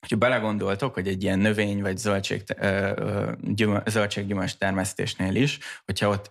[0.00, 2.42] hogyha belegondoltok, hogy egy ilyen növény vagy zöldség,
[3.86, 6.30] zöldséggyümölcs termesztésnél is, hogyha ott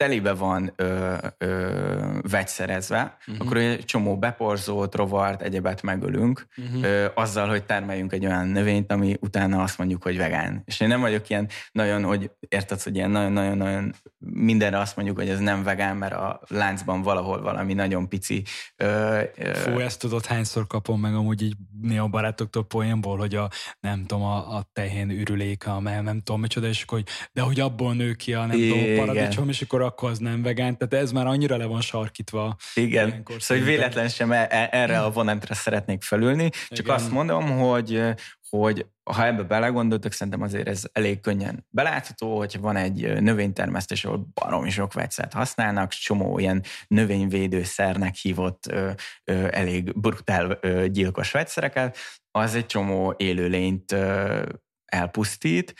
[0.00, 3.46] telibe van ö, ö, vegyszerezve, uh-huh.
[3.46, 6.84] akkor egy csomó beporzót, rovart, egyebet megölünk, uh-huh.
[6.84, 10.62] ö, azzal, hogy termeljünk egy olyan növényt, ami utána azt mondjuk, hogy vegán.
[10.64, 15.28] És én nem vagyok ilyen nagyon, hogy érted, hogy ilyen nagyon-nagyon-nagyon mindenre azt mondjuk, hogy
[15.28, 18.44] ez nem vegán, mert a láncban valahol valami nagyon pici.
[18.76, 23.50] Ö, ö, Fú, ezt tudod, hányszor kapom meg amúgy így néha barátoktól poénból, hogy a,
[23.80, 27.60] nem tudom, a, a tehén ürüléke, amely nem tudom micsoda, és akkor, hogy, de hogy
[27.60, 31.12] abból nő ki a nem tudom, paradicsom, és akkor akkor az nem vegán, tehát ez
[31.12, 32.56] már annyira le van sarkítva.
[32.74, 36.94] Igen, szóval véletlen sem e- e- erre a vonatra szeretnék felülni, csak Igen.
[36.94, 38.14] azt mondom, hogy
[38.50, 44.28] hogy ha ebbe belegondoltak, szerintem azért ez elég könnyen belátható, hogy van egy növénytermesztés, ahol
[44.34, 48.90] baromi sok vegyszert használnak, csomó ilyen növényvédőszernek hívott ö,
[49.24, 51.96] ö, elég brutál ö, gyilkos vegyszereket,
[52.30, 54.42] az egy csomó élőlényt ö,
[54.84, 55.74] elpusztít,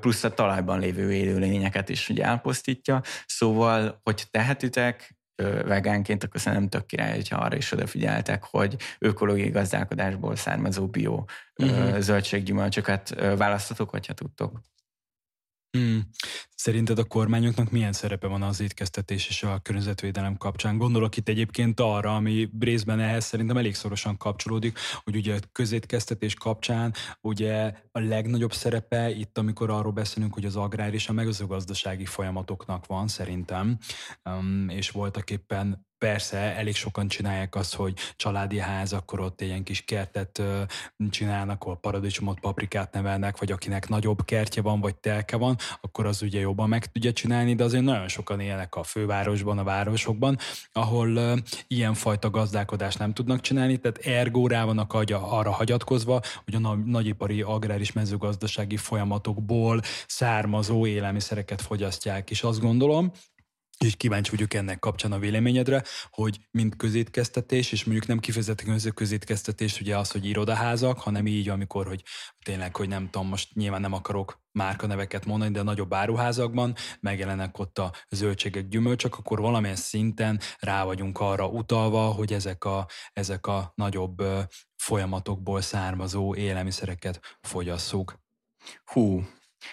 [0.00, 3.00] plusz a talajban lévő élőlényeket is ugye elpusztítja.
[3.26, 5.16] Szóval, hogy tehetitek,
[5.64, 11.24] vegánként, akkor szerintem tök király, hogyha arra is odafigyeltek, hogy ökológiai gazdálkodásból származó bio
[11.56, 11.98] uh-huh.
[11.98, 14.60] zöldséggyümölcsöket választatok, hogyha tudtok.
[15.78, 16.00] Hmm.
[16.54, 20.78] Szerinted a kormányoknak milyen szerepe van az étkeztetés és a környezetvédelem kapcsán?
[20.78, 26.34] Gondolok itt egyébként arra, ami részben ehhez szerintem elég szorosan kapcsolódik, hogy ugye a közétkeztetés
[26.34, 32.04] kapcsán ugye a legnagyobb szerepe itt, amikor arról beszélünk, hogy az agrár és a mezőgazdasági
[32.04, 33.78] folyamatoknak van szerintem,
[34.24, 39.46] um, és voltak éppen persze elég sokan csinálják azt, hogy családi ház, akkor ott egy
[39.46, 40.42] ilyen kis kertet
[41.10, 46.22] csinálnak, ahol paradicsomot, paprikát nevelnek, vagy akinek nagyobb kertje van, vagy telke van, akkor az
[46.22, 50.38] ugye jobban meg tudja csinálni, de azért nagyon sokan élnek a fővárosban, a városokban,
[50.72, 57.42] ahol ilyenfajta gazdálkodást nem tudnak csinálni, tehát ergo rá vannak arra hagyatkozva, hogy a nagyipari
[57.42, 63.12] agráris mezőgazdasági folyamatokból származó élelmiszereket fogyasztják, és azt gondolom,
[63.82, 69.80] és kíváncsi vagyok ennek kapcsán a véleményedre, hogy mint közétkeztetés, és mondjuk nem kifejezetten közétkeztetés,
[69.80, 72.02] ugye az, hogy irodaházak, hanem így, amikor, hogy
[72.44, 77.58] tényleg, hogy nem tudom, most nyilván nem akarok márkaneveket mondani, de a nagyobb áruházakban megjelennek
[77.58, 83.46] ott a zöldségek, gyümölcsök, akkor valamilyen szinten rá vagyunk arra utalva, hogy ezek a, ezek
[83.46, 84.22] a nagyobb
[84.76, 88.20] folyamatokból származó élelmiszereket fogyasszuk.
[88.84, 89.26] Hú,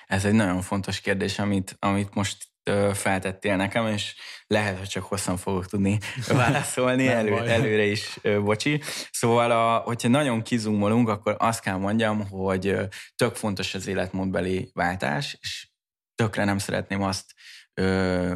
[0.07, 2.47] ez egy nagyon fontos kérdés, amit, amit most
[2.93, 4.15] feltettél nekem, és
[4.47, 8.81] lehet, hogy csak hosszan fogok tudni válaszolni, elő, előre is, bocsi.
[9.11, 12.75] Szóval, a, hogyha nagyon kizumolunk, akkor azt kell mondjam, hogy
[13.15, 15.67] tök fontos az életmódbeli váltás, és
[16.15, 17.33] tökre nem szeretném azt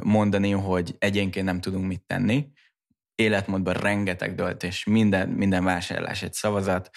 [0.03, 2.47] mondani, hogy egyénként nem tudunk mit tenni.
[3.15, 6.89] Életmódban rengeteg döltés, minden, minden vásárlás egy szavazat,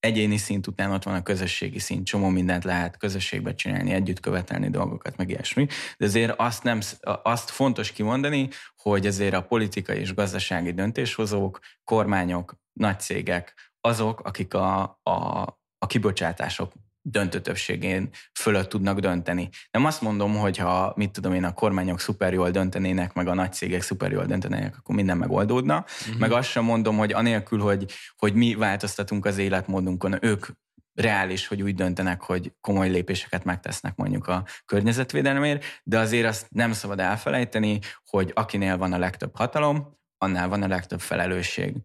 [0.00, 4.70] egyéni szint után ott van a közösségi szint, csomó mindent lehet közösségbe csinálni, együtt követelni
[4.70, 5.66] dolgokat, meg ilyesmi.
[5.96, 6.80] De azért azt, nem,
[7.22, 14.54] azt fontos kimondani, hogy azért a politikai és gazdasági döntéshozók, kormányok, nagy cégek, azok, akik
[14.54, 15.42] a, a,
[15.78, 18.08] a kibocsátások döntő többségén
[18.38, 19.48] fölött tudnak dönteni.
[19.70, 23.34] Nem azt mondom, hogy ha, mit tudom én, a kormányok szuper jól döntenének, meg a
[23.34, 25.84] nagy cégek szuper jól döntenének, akkor minden megoldódna.
[26.00, 26.18] Uh-huh.
[26.18, 30.46] Meg azt sem mondom, hogy anélkül, hogy, hogy mi változtatunk az életmódunkon, ők
[30.94, 36.72] reális, hogy úgy döntenek, hogy komoly lépéseket megtesznek mondjuk a környezetvédelemért, de azért azt nem
[36.72, 41.76] szabad elfelejteni, hogy akinél van a legtöbb hatalom, annál van a legtöbb felelősség.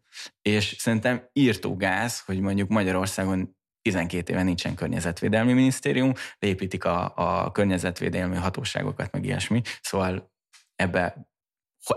[0.42, 3.56] És szerintem írtó gáz, hogy mondjuk Magyarországon
[3.92, 9.62] 12 éve nincsen környezetvédelmi minisztérium, építik a, a környezetvédelmi hatóságokat, meg ilyesmi.
[9.82, 10.32] Szóval
[10.76, 11.28] ebbe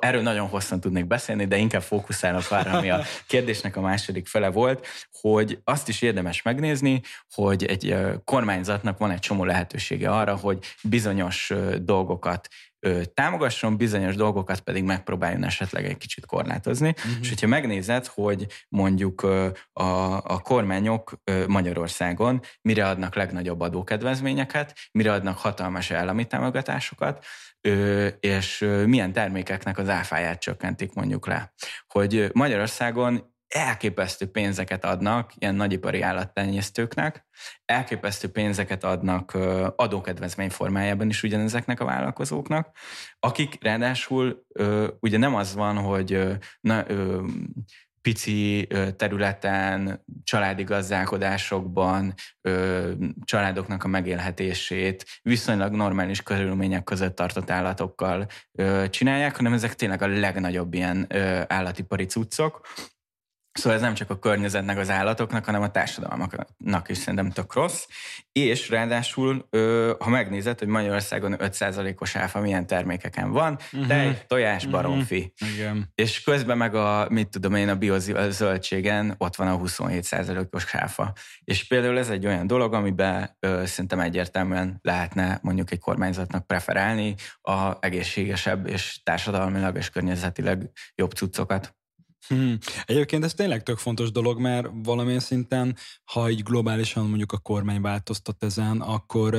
[0.00, 4.48] erről nagyon hosszan tudnék beszélni, de inkább fókuszálok arra, ami a kérdésnek a második fele
[4.48, 4.86] volt,
[5.20, 7.00] hogy azt is érdemes megnézni,
[7.34, 12.48] hogy egy kormányzatnak van egy csomó lehetősége arra, hogy bizonyos dolgokat
[13.14, 16.88] támogasson, bizonyos dolgokat pedig megpróbáljon esetleg egy kicsit korlátozni.
[16.88, 17.12] Uh-huh.
[17.20, 19.22] És hogyha megnézed, hogy mondjuk
[19.72, 21.12] a, a kormányok
[21.46, 27.24] Magyarországon mire adnak legnagyobb adókedvezményeket, mire adnak hatalmas állami támogatásokat,
[28.20, 31.52] és milyen termékeknek az áfáját csökkentik mondjuk le.
[31.86, 37.26] Hogy Magyarországon elképesztő pénzeket adnak ilyen nagyipari állattenyésztőknek,
[37.64, 39.34] elképesztő pénzeket adnak
[39.76, 42.76] adókedvezmény formájában is ugyanezeknek a vállalkozóknak,
[43.20, 44.46] akik ráadásul
[45.00, 46.26] ugye nem az van, hogy
[46.60, 46.84] na,
[48.08, 48.66] pici
[48.96, 52.14] területen, családi gazdálkodásokban
[53.24, 58.26] családoknak a megélhetését viszonylag normális körülmények között tartott állatokkal
[58.90, 61.06] csinálják, hanem ezek tényleg a legnagyobb ilyen
[61.46, 62.66] állatipari cuccok,
[63.58, 67.86] Szóval ez nem csak a környezetnek, az állatoknak, hanem a társadalmaknak is szerintem tök rossz.
[68.32, 69.48] És ráadásul,
[69.98, 73.88] ha megnézed, hogy Magyarországon 5%-os áfa milyen termékeken van, uh-huh.
[73.88, 74.72] tej, tojás, mhm.
[74.72, 75.32] baromfi.
[75.40, 75.56] Uh-huh.
[75.56, 75.92] Igen.
[75.94, 81.12] És közben meg a, mit tudom én, a biozöldségen ott van a 27%-os áfa.
[81.44, 87.14] És például ez egy olyan dolog, amiben ö, szerintem egyértelműen lehetne mondjuk egy kormányzatnak preferálni
[87.40, 91.76] a egészségesebb és társadalmilag és környezetileg jobb cuccokat.
[92.26, 92.58] Hmm.
[92.84, 97.80] Egyébként ez tényleg tök fontos dolog, mert valamilyen szinten, ha így globálisan mondjuk a kormány
[97.80, 99.34] változtat ezen, akkor,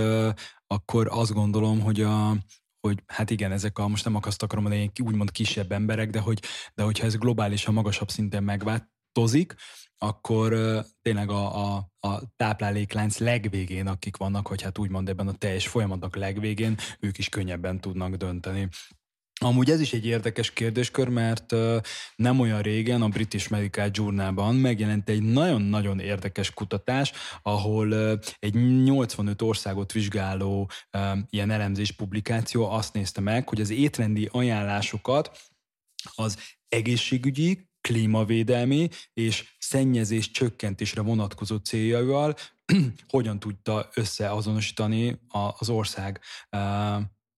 [0.68, 2.38] akkor azt gondolom, hogy a,
[2.80, 6.40] hogy hát igen, ezek a, most nem azt akarom mondani, úgymond kisebb emberek, de, hogy,
[6.74, 9.56] de hogyha ez globálisan magasabb szinten megváltozik,
[9.98, 10.54] akkor
[11.02, 16.16] tényleg a, a, a tápláléklánc legvégén, akik vannak, hogy hát úgymond ebben a teljes folyamatnak
[16.16, 18.70] legvégén, ők is könnyebben tudnak dönteni.
[19.42, 21.56] Amúgy ez is egy érdekes kérdéskör, mert
[22.16, 29.42] nem olyan régen a British Medical Journalban megjelent egy nagyon-nagyon érdekes kutatás, ahol egy 85
[29.42, 30.70] országot vizsgáló
[31.30, 35.38] ilyen elemzés publikáció azt nézte meg, hogy az étrendi ajánlásokat
[36.16, 42.36] az egészségügyi, klímavédelmi és szennyezés csökkentésre vonatkozó céljaival
[43.08, 45.20] hogyan tudta összeazonosítani
[45.60, 46.22] az ország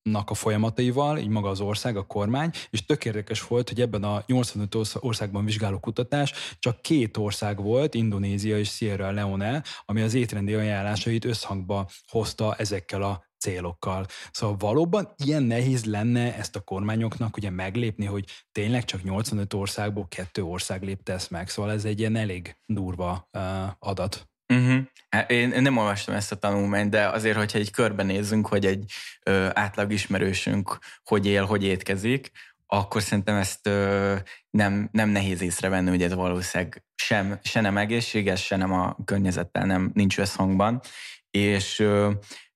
[0.04, 4.04] nak a folyamataival, így maga az ország, a kormány, és tök érdekes volt, hogy ebben
[4.04, 10.14] a 85 országban vizsgáló kutatás csak két ország volt, Indonézia és Sierra Leone, ami az
[10.14, 14.06] étrendi ajánlásait összhangba hozta ezekkel a célokkal.
[14.32, 20.08] Szóval valóban ilyen nehéz lenne ezt a kormányoknak ugye meglépni, hogy tényleg csak 85 országból
[20.08, 21.50] kettő ország lépte ezt meg.
[21.50, 23.42] Szóval ez egy ilyen elég durva uh,
[23.80, 24.31] adat.
[24.52, 24.84] Uh-huh.
[25.28, 28.92] Én nem olvastam ezt a tanulmányt, de azért, hogyha egy körbenézzünk, hogy egy
[29.24, 32.32] ö, átlag ismerősünk hogy él, hogy étkezik,
[32.68, 34.16] akkor szerintem ezt ö,
[34.50, 39.66] nem, nem nehéz észrevenni, hogy ez valószínűleg sem, se nem egészséges, se nem a környezettel
[39.66, 40.82] nem nincs összhangban.
[41.30, 42.12] És ö,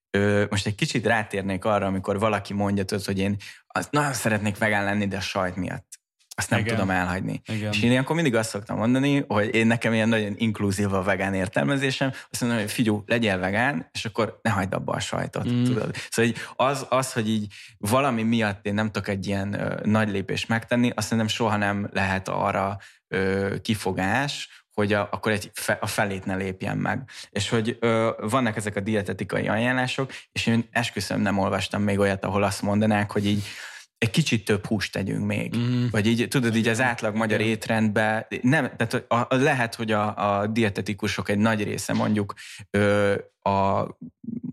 [0.10, 3.36] ö, most egy kicsit rátérnék arra, amikor valaki mondja, tudod, hogy én
[3.68, 5.95] azt nagyon szeretnék vegán lenni, de a sajt miatt.
[6.38, 6.74] Azt nem Igen.
[6.74, 7.42] tudom elhagyni.
[7.46, 7.72] Igen.
[7.72, 11.34] És én ilyenkor mindig azt szoktam mondani, hogy én nekem ilyen nagyon inkluzív a vegán
[11.34, 15.50] értelmezésem, azt mondom, hogy figyú, legyél vegán, és akkor ne hagyd abba a sajtot.
[15.50, 15.64] Mm.
[15.64, 15.96] Tudod?
[16.10, 20.10] Szóval így az, az, hogy így valami miatt én nem tudok egy ilyen ö, nagy
[20.10, 25.78] lépést megtenni, azt szerintem soha nem lehet arra ö, kifogás, hogy a, akkor egy fe,
[25.82, 27.10] a felét ne lépjen meg.
[27.30, 32.26] És hogy ö, vannak ezek a dietetikai ajánlások, és én esküszöm nem olvastam még olyat,
[32.26, 33.44] ahol azt mondanák, hogy így
[34.06, 35.56] egy kicsit több húst tegyünk még.
[35.58, 35.86] Mm.
[35.92, 40.40] Vagy így, tudod, így az átlag magyar étrendben, nem, tehát a, a, lehet, hogy a,
[40.40, 42.34] a dietetikusok egy nagy része mondjuk
[42.70, 43.88] ö, a,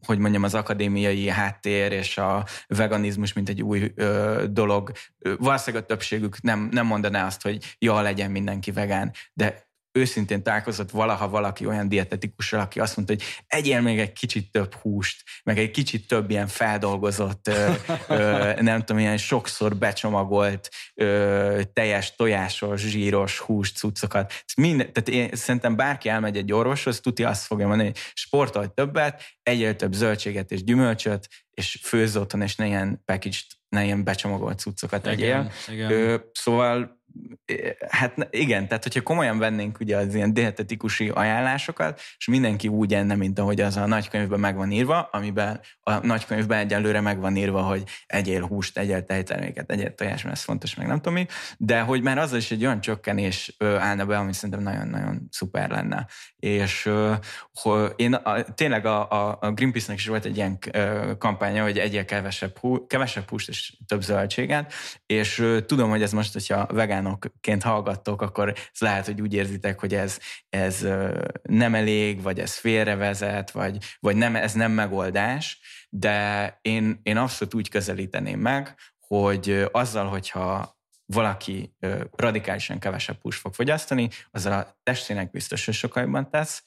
[0.06, 4.92] hogy mondjam, az akadémiai háttér és a veganizmus, mint egy új ö, dolog.
[5.38, 10.90] Valószínűleg a többségük nem, nem mondaná azt, hogy ja, legyen mindenki vegán, de őszintén találkozott
[10.90, 15.58] valaha valaki olyan dietetikussal, aki azt mondta, hogy egyél még egy kicsit több húst, meg
[15.58, 17.72] egy kicsit több ilyen feldolgozott, ö,
[18.08, 24.32] ö, nem tudom, ilyen sokszor becsomagolt ö, teljes, tojásos, zsíros húst, cuccokat.
[24.56, 29.22] Minden, tehát én szerintem bárki elmegy egy orvoshoz, tuti azt fogja mondani, hogy sportolj többet,
[29.42, 34.58] egyél több zöldséget és gyümölcsöt, és főzz otthon, és ne ilyen packaged, ne ilyen becsomagolt
[34.58, 35.26] cuccokat egyél.
[35.26, 35.90] Igen, igen.
[35.90, 37.01] Ö, szóval
[37.88, 43.14] Hát igen, tehát hogyha komolyan vennénk ugye az ilyen dietetikusi ajánlásokat, és mindenki úgy enne,
[43.14, 47.62] mint ahogy az a nagykönyvben meg van írva, amiben a nagykönyvben egyelőre meg van írva,
[47.62, 51.26] hogy egyél húst, egyél tejterméket, egyél tojás, mert ez fontos, meg nem tudom mi,
[51.56, 56.06] de hogy már azzal is egy olyan csökkenés állna be, ami szerintem nagyon-nagyon szuper lenne.
[56.36, 56.90] És
[57.96, 60.58] én a, tényleg a, a Greenpeace-nek is volt egy ilyen
[61.18, 64.72] kampánya, hogy egyél kevesebb, hú, kevesebb húst és több zöldséget,
[65.06, 69.80] és tudom, hogy ez most, hogyha vegán vegetariánokként hallgattok, akkor ez lehet, hogy úgy érzitek,
[69.80, 70.86] hogy ez, ez
[71.42, 77.54] nem elég, vagy ez félrevezet, vagy, vagy nem, ez nem megoldás, de én, én abszolút
[77.54, 81.76] úgy közelíteném meg, hogy azzal, hogyha valaki
[82.16, 86.62] radikálisan kevesebb hús fog fogyasztani, azzal a testének biztos, hogy sokkal jobban tesz,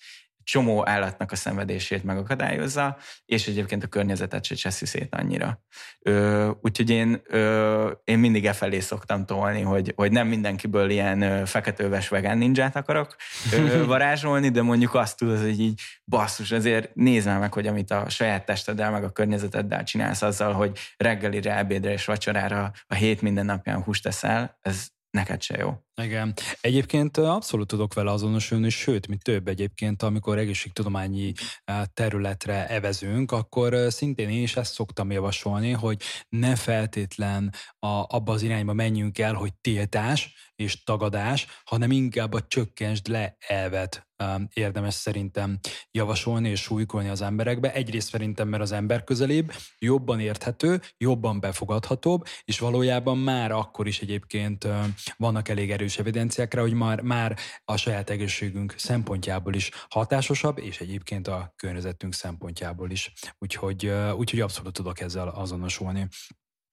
[0.46, 5.64] csomó állatnak a szenvedését megakadályozza, és egyébként a környezetet se cseszi szét annyira.
[6.00, 11.22] Ö, úgyhogy én, ö, én mindig e felé szoktam tolni, hogy, hogy nem mindenkiből ilyen
[11.22, 13.16] ö, feketőves vegán ninját akarok
[13.54, 18.10] ö, varázsolni, de mondjuk azt tudod, hogy így basszus, azért nézd meg, hogy amit a
[18.10, 23.46] saját testeddel, meg a környezeteddel csinálsz azzal, hogy reggelire, ebédre és vacsorára a hét minden
[23.46, 25.74] napján húst teszel, ez neked se jó.
[26.02, 26.34] Igen.
[26.62, 31.32] Egyébként abszolút tudok vele azonosulni, sőt, mint több egyébként, amikor egészségtudományi
[31.94, 38.42] területre evezünk, akkor szintén én is ezt szoktam javasolni, hogy ne feltétlen a, abba az
[38.42, 44.08] irányba menjünk el, hogy tiltás és tagadás, hanem inkább a csökkensd le elvet
[44.54, 45.60] érdemes szerintem
[45.92, 47.74] javasolni és súlykolni az emberekbe.
[47.74, 54.02] Egyrészt szerintem, mert az ember közelébb, jobban érthető, jobban befogadhatóbb, és valójában már akkor is
[54.02, 54.68] egyébként
[55.18, 60.80] vannak elég erős erős evidenciákra, hogy már, már a saját egészségünk szempontjából is hatásosabb, és
[60.80, 63.14] egyébként a környezetünk szempontjából is.
[63.38, 66.08] Úgyhogy, úgyhogy abszolút tudok ezzel azonosulni.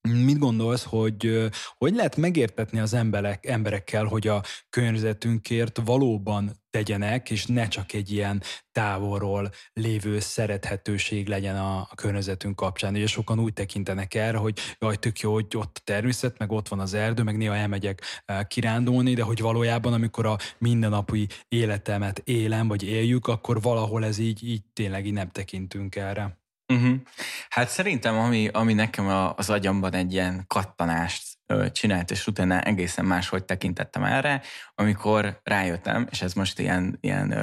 [0.09, 1.49] Mit gondolsz, hogy
[1.79, 8.13] hogy lehet megértetni az emberek, emberekkel, hogy a környezetünkért valóban tegyenek, és ne csak egy
[8.13, 8.43] ilyen
[8.73, 12.95] távolról lévő szerethetőség legyen a, a környezetünk kapcsán.
[12.95, 16.81] Ugye sokan úgy tekintenek erre, hogy jaj, tök jó, hogy ott természet, meg ott van
[16.81, 18.03] az erdő, meg néha elmegyek
[18.49, 24.45] kirándulni, de hogy valójában, amikor a mindennapi életemet élem, vagy éljük, akkor valahol ez így,
[24.45, 26.42] így tényleg így nem tekintünk erre.
[26.75, 26.95] Uh-huh.
[27.49, 31.23] Hát szerintem, ami, ami nekem a, az agyamban egy ilyen kattanást
[31.73, 34.43] csinált, és utána egészen máshogy tekintettem erre,
[34.75, 37.35] amikor rájöttem, és ez most ilyen, ilyen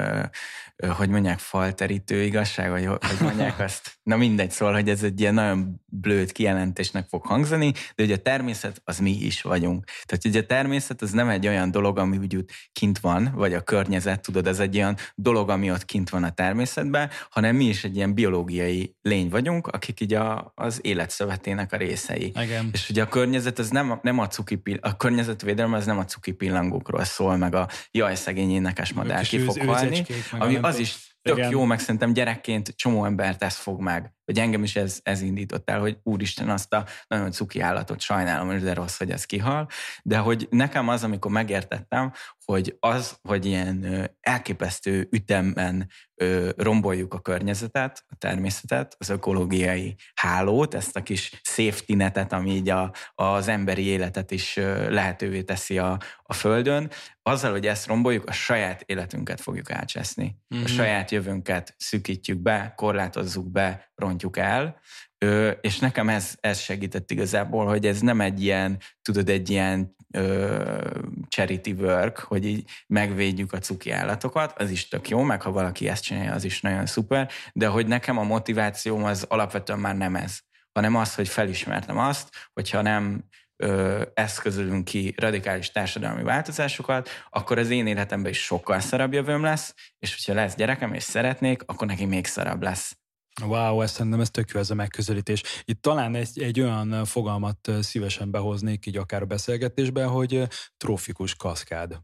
[0.87, 5.33] hogy mondják, falterítő igazság, vagy hogy mondják azt, na mindegy, szóval, hogy ez egy ilyen
[5.33, 9.85] nagyon blőd kijelentésnek fog hangzani, de ugye a természet az mi is vagyunk.
[10.03, 13.61] Tehát ugye a természet az nem egy olyan dolog, ami úgy kint van, vagy a
[13.61, 17.83] környezet, tudod, ez egy olyan dolog, ami ott kint van a természetben, hanem mi is
[17.83, 22.31] egy ilyen biológiai lény vagyunk, akik így a, az életszövetének a részei.
[22.41, 22.69] Igen.
[22.71, 26.05] És ugye a környezet az nem, nem a cuki pill- a környezetvédelem az nem a
[26.05, 31.17] cuki pillangókról szól, meg a jaj, szegény énekes madár ki fog halni, ami az is
[31.21, 31.49] tök Igen.
[31.49, 34.13] jó, meg szerintem gyerekként csomó embert ez fog meg.
[34.29, 38.59] Hogy engem is ez, ez indított el, hogy úristen, azt a nagyon cuki állatot sajnálom,
[38.59, 39.67] de rossz, hogy ez kihal.
[40.03, 42.11] De hogy nekem az, amikor megértettem,
[42.45, 45.89] hogy az, hogy ilyen elképesztő ütemben
[46.55, 52.69] romboljuk a környezetet, a természetet, az ökológiai hálót, ezt a kis safety netet, ami így
[52.69, 54.55] a, az emberi életet is
[54.89, 60.23] lehetővé teszi a, a Földön, azzal, hogy ezt romboljuk, a saját életünket fogjuk elcseszni.
[60.23, 60.63] Mm-hmm.
[60.63, 60.77] A mhm.
[60.77, 64.79] saját jövőnket szükítjük be, korlátozzuk be, rontjuk el,
[65.25, 69.95] Ö, és nekem ez, ez segített igazából, hogy ez nem egy ilyen, tudod, egy ilyen
[70.11, 70.89] ö,
[71.27, 75.87] charity work, hogy így megvédjük a cuki állatokat, az is tök jó, meg ha valaki
[75.87, 80.15] ezt csinálja, az is nagyon szuper, de hogy nekem a motivációm az alapvetően már nem
[80.15, 80.39] ez,
[80.71, 83.23] hanem az, hogy felismertem azt, hogyha nem
[83.55, 89.73] ö, eszközölünk ki radikális társadalmi változásokat, akkor az én életemben is sokkal szarabb jövőm lesz,
[89.99, 92.98] és hogyha lesz gyerekem és szeretnék, akkor neki még szarabb lesz.
[93.45, 95.43] Wow, ezt szerintem ez tök jó ez a megközelítés.
[95.63, 101.99] Itt talán egy, egy olyan fogalmat szívesen behoznék így akár a beszélgetésben, hogy trófikus kaszkád.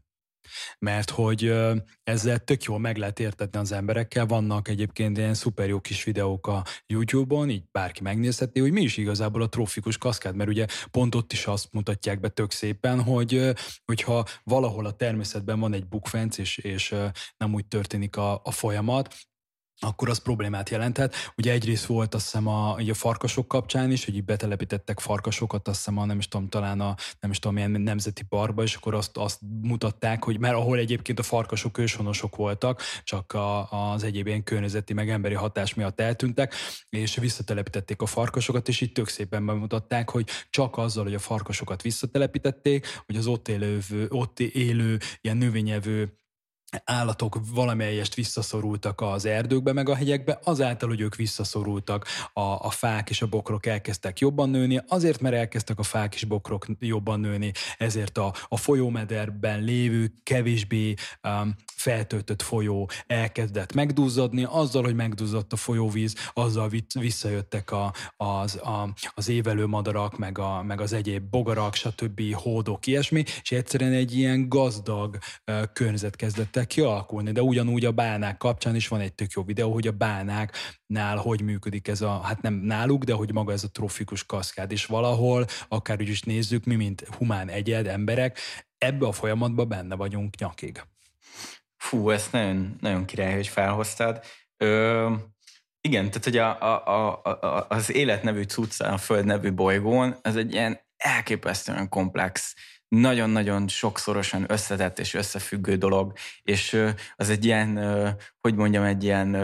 [0.78, 1.54] Mert hogy
[2.02, 6.46] ezzel tök jól meg lehet értetni az emberekkel, vannak egyébként ilyen szuper jó kis videók
[6.46, 11.14] a YouTube-on, így bárki megnézheti, hogy mi is igazából a trófikus kaszkád, mert ugye pont
[11.14, 13.52] ott is azt mutatják be tök szépen, hogy
[13.84, 16.94] hogyha valahol a természetben van egy bukfenc, és, és
[17.36, 19.14] nem úgy történik a, a folyamat,
[19.78, 21.14] akkor az problémát jelenthet.
[21.36, 25.76] Ugye egyrészt volt azt hiszem a, a farkasok kapcsán is, hogy így betelepítettek farkasokat, azt
[25.76, 28.94] hiszem a nem is tudom, talán a nem is tudom, milyen nemzeti parkba, és akkor
[28.94, 34.26] azt, azt mutatták, hogy mert ahol egyébként a farkasok őshonosok voltak, csak a, az egyéb
[34.26, 36.54] ilyen környezeti meg emberi hatás miatt eltűntek,
[36.88, 41.82] és visszatelepítették a farkasokat, és itt tök szépen bemutatták, hogy csak azzal, hogy a farkasokat
[41.82, 46.18] visszatelepítették, hogy az ott élő, ott élő ilyen növényevő
[46.84, 53.10] állatok valamelyest visszaszorultak az erdőkbe, meg a hegyekbe, azáltal, hogy ők visszaszorultak, a, a fák
[53.10, 57.52] és a bokrok elkezdtek jobban nőni, azért, mert elkezdtek a fák és bokrok jobban nőni,
[57.78, 65.56] ezért a, a folyómederben lévő, kevésbé um, feltöltött folyó elkezdett megduzzadni, azzal, hogy megduzzadt a
[65.56, 71.74] folyóvíz, azzal visszajöttek a, az, a, az évelő madarak, meg, a, meg az egyéb bogarak,
[71.74, 72.34] stb.
[72.34, 78.36] hódok, ilyesmi, és egyszerűen egy ilyen gazdag uh, környezet kezdett kialakulni, de ugyanúgy a bánák
[78.36, 82.42] kapcsán is van egy tök jó videó, hogy a bánáknál hogy működik ez a, hát
[82.42, 86.64] nem náluk, de hogy maga ez a trofikus kaszkád, és valahol, akár úgy is nézzük,
[86.64, 88.38] mi, mint humán egyed, emberek,
[88.78, 90.82] ebbe a folyamatban benne vagyunk nyakig.
[91.76, 94.24] Fú, ezt nagyon, nagyon király, hogy felhoztad.
[94.56, 95.12] Ö,
[95.80, 100.16] igen, tehát hogy a, a, a, a, az élet nevű cucc, a Föld nevű bolygón,
[100.22, 102.54] ez egy ilyen elképesztően komplex
[103.00, 106.82] nagyon-nagyon sokszorosan összetett és összefüggő dolog, és
[107.16, 107.78] az egy ilyen,
[108.40, 109.34] hogy mondjam, egy ilyen,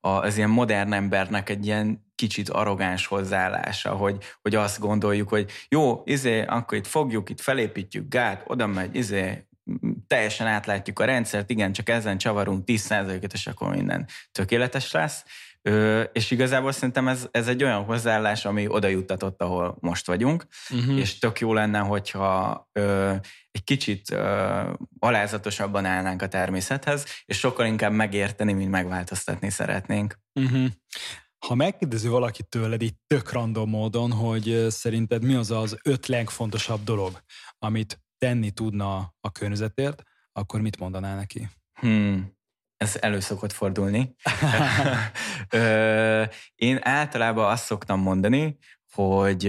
[0.00, 6.02] az ilyen modern embernek egy ilyen kicsit arrogáns hozzáállása, hogy, hogy azt gondoljuk, hogy jó,
[6.04, 9.48] izé, akkor itt fogjuk, itt felépítjük, gát, oda megy, izé,
[10.06, 15.24] teljesen átlátjuk a rendszert, igen, csak ezen csavarunk 10%-et, és akkor minden tökéletes lesz.
[15.62, 20.46] Ö, és igazából szerintem ez, ez egy olyan hozzáállás, ami oda juttatott, ahol most vagyunk,
[20.70, 20.98] uh-huh.
[20.98, 23.14] és tök jó lenne, hogyha ö,
[23.50, 30.18] egy kicsit ö, alázatosabban állnánk a természethez, és sokkal inkább megérteni, mint megváltoztatni szeretnénk.
[30.34, 30.66] Uh-huh.
[31.46, 36.84] Ha megkérdezi valaki tőled így tök random módon, hogy szerinted mi az az öt legfontosabb
[36.84, 37.22] dolog,
[37.58, 40.02] amit tenni tudna a környezetért,
[40.32, 41.48] akkor mit mondanál neki?
[41.80, 42.38] Hmm
[42.80, 44.14] ez elő szokott fordulni.
[46.54, 48.58] Én általában azt szoktam mondani,
[48.92, 49.46] hogy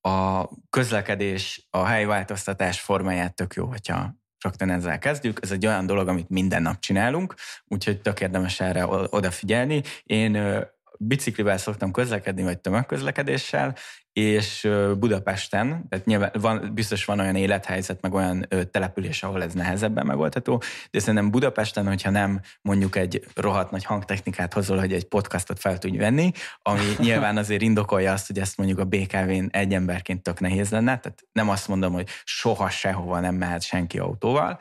[0.00, 5.38] a közlekedés, a helyváltoztatás formáját tök jó, hogyha rögtön ezzel kezdjük.
[5.42, 9.82] Ez egy olyan dolog, amit minden nap csinálunk, úgyhogy tök érdemes erre odafigyelni.
[10.02, 10.64] Én
[10.98, 13.74] biciklivel szoktam közlekedni, vagy tömegközlekedéssel,
[14.12, 14.68] és
[14.98, 20.62] Budapesten, tehát nyilván van, biztos van olyan élethelyzet, meg olyan település, ahol ez nehezebben megoldható,
[20.90, 25.78] de szerintem Budapesten, hogyha nem mondjuk egy rohadt nagy hangtechnikát hozol, hogy egy podcastot fel
[25.78, 26.30] tudj venni,
[26.62, 30.98] ami nyilván azért indokolja azt, hogy ezt mondjuk a BKV-n egy emberként tök nehéz lenne,
[30.98, 34.58] tehát nem azt mondom, hogy soha sehova nem mehet senki autóval,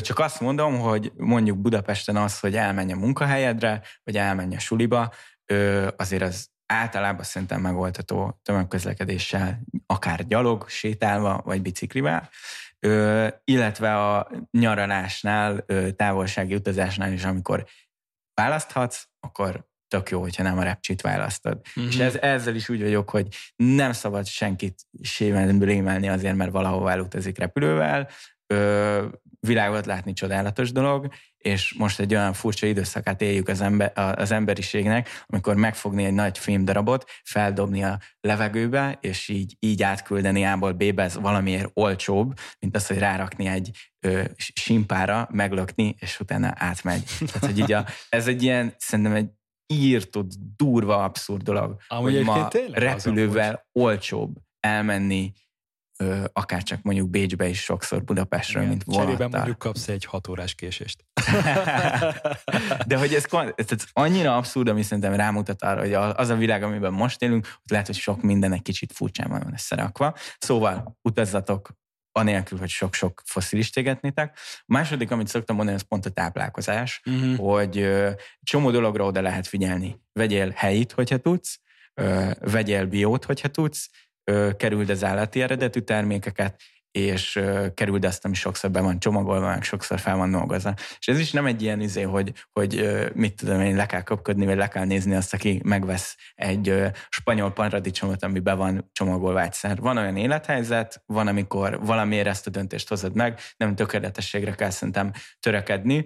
[0.00, 5.12] csak azt mondom, hogy mondjuk Budapesten az, hogy elmenj a munkahelyedre, vagy elmenj a suliba,
[5.96, 12.28] azért az általában szerintem megoldható tömegközlekedéssel, akár gyalog, sétálva, vagy biciklivel,
[12.78, 17.66] ö, illetve a nyaralásnál, ö, távolsági utazásnál is, amikor
[18.34, 21.60] választhatsz, akkor tök jó, hogyha nem a repcsit választod.
[21.80, 21.88] Mm-hmm.
[21.88, 26.90] És ez, ezzel is úgy vagyok, hogy nem szabad senkit séven rémelni azért, mert valahova
[26.90, 28.08] elutazik repülővel,
[28.52, 29.06] ö,
[29.40, 35.08] világot látni csodálatos dolog, és most egy olyan furcsa időszakát éljük az, ember, az emberiségnek,
[35.26, 41.18] amikor megfogni egy nagy filmdarabot, feldobni a levegőbe, és így, így átküldeni A-ból B-be, ez
[41.18, 47.02] valamiért olcsóbb, mint az, hogy rárakni egy ö, simpára, meglökni, és utána átmegy.
[47.18, 49.28] Tehát, hogy így a, ez egy ilyen, szerintem egy
[49.66, 55.32] írtott, durva, abszurd dolog, Amúgy hogy ma repülővel olcsóbb elmenni
[56.32, 59.06] akár csak mondjuk Bécsbe is sokszor Budapestről, Igen, mint vonattal.
[59.06, 61.04] Cserében mondjuk kapsz egy hat órás késést.
[62.86, 63.24] De hogy ez,
[63.54, 67.70] ez annyira abszurd, ami szerintem rámutat arra, hogy az a világ, amiben most élünk, ott
[67.70, 70.14] lehet, hogy sok minden egy kicsit furcsán van összerakva.
[70.38, 71.80] Szóval utazzatok
[72.12, 74.38] anélkül, hogy sok-sok foszilis égetnétek.
[74.58, 77.36] A második, amit szoktam mondani, az pont a táplálkozás, uh-huh.
[77.36, 77.88] hogy
[78.42, 80.00] csomó dologra oda lehet figyelni.
[80.12, 81.60] Vegyél helyit, hogyha tudsz,
[82.40, 83.90] vegyél biót, hogyha tudsz,
[84.56, 86.60] kerüld az állati eredetű termékeket,
[86.90, 87.40] és
[87.74, 90.74] kerüld azt, ami sokszor be van csomagolva, meg sokszor fel van dolgozva.
[90.98, 94.44] És ez is nem egy ilyen izé, hogy, hogy mit tudom én, le kell köpködni,
[94.44, 99.80] vagy le kell nézni azt, aki megvesz egy spanyol paradicsomot, ami be van csomagolva egyszer.
[99.80, 105.10] Van olyan élethelyzet, van, amikor valamiért ezt a döntést hozod meg, nem tökéletességre kell szerintem
[105.40, 106.04] törekedni,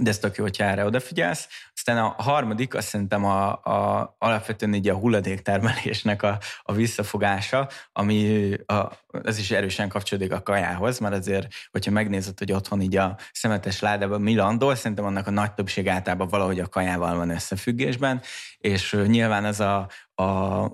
[0.00, 1.48] de ez tök jó, hogyha erre odafigyelsz.
[1.74, 8.50] Aztán a harmadik, azt szerintem a, a, alapvetően így a hulladéktermelésnek a, a visszafogása, ami
[8.66, 8.92] a,
[9.22, 13.80] ez is erősen kapcsolódik a kajához, mert azért, hogyha megnézed, hogy otthon így a szemetes
[13.80, 18.20] ládában mi landol, szerintem annak a nagy többség általában valahogy a kajával van összefüggésben,
[18.58, 20.24] és nyilván ez a, a,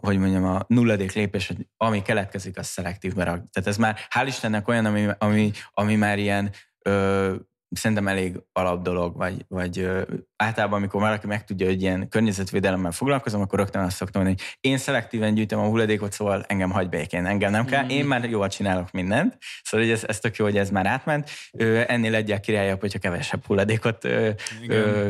[0.00, 3.42] hogy mondjam, a nulladék lépés, hogy ami keletkezik, az szelektív berag.
[3.52, 6.50] Tehát ez már, hál' Istennek olyan, ami, ami, ami már ilyen
[7.70, 9.88] szerintem elég alap dolog, vagy, vagy
[10.37, 14.78] általában, amikor valaki megtudja, hogy ilyen környezetvédelemmel foglalkozom, akkor rögtön azt szoktam mondani, hogy én
[14.78, 18.91] szelektíven gyűjtöm a hulladékot, szóval engem hagy békén, engem nem kell, én már jól csinálok
[18.91, 21.30] mindent, szóval ez, ez tök jó, hogy ez már átment.
[21.87, 24.30] Ennél egyel királyabb, hogyha kevesebb hulladékot ö,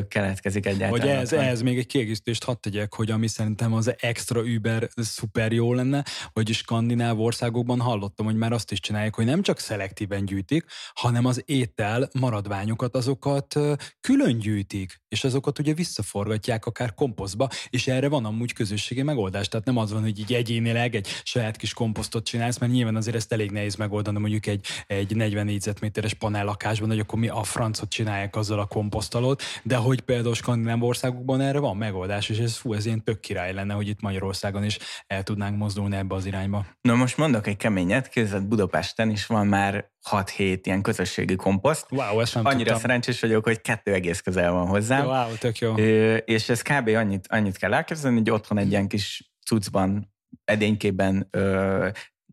[0.08, 1.16] keletkezik egyáltalán.
[1.16, 5.52] Vagy ez, ez még egy kiegészítést hadd tegyek, hogy ami szerintem az extra Uber szuper
[5.52, 10.24] jó lenne, hogy skandináv országokban hallottam, hogy már azt is csinálják, hogy nem csak szelektíven
[10.24, 10.64] gyűjtik,
[10.94, 13.58] hanem az étel maradványokat, azokat
[14.00, 19.48] külön gyűjtik, és azokat ugye visszaforgatják akár komposztba, és erre van amúgy közösségi megoldás.
[19.48, 23.16] Tehát nem az van, hogy így egyénileg egy saját kis komposztot csinálsz, mert nyilván azért
[23.16, 27.88] ezt elég nehéz megoldani mondjuk egy, egy 40 négyzetméteres panellakásban, hogy akkor mi a francot
[27.88, 32.72] csinálják azzal a komposztalót, de hogy például skandináv országokban erre van megoldás, és ez fú,
[32.72, 36.66] ez ilyen tök király lenne, hogy itt Magyarországon is el tudnánk mozdulni ebbe az irányba.
[36.80, 41.86] Na most mondok egy keményet, képzeld Budapesten is van már 6-7 ilyen közösségi komposzt.
[41.90, 42.80] Wow, ezt nem Annyira tudtam.
[42.80, 45.05] szerencsés vagyok, hogy kettő egész közel van hozzám.
[45.06, 45.74] Wow, tök jó.
[46.24, 46.88] És ez kb.
[46.88, 51.88] annyit, annyit kell elképzelni, hogy otthon egy ilyen kis cuccban, edénykében ö,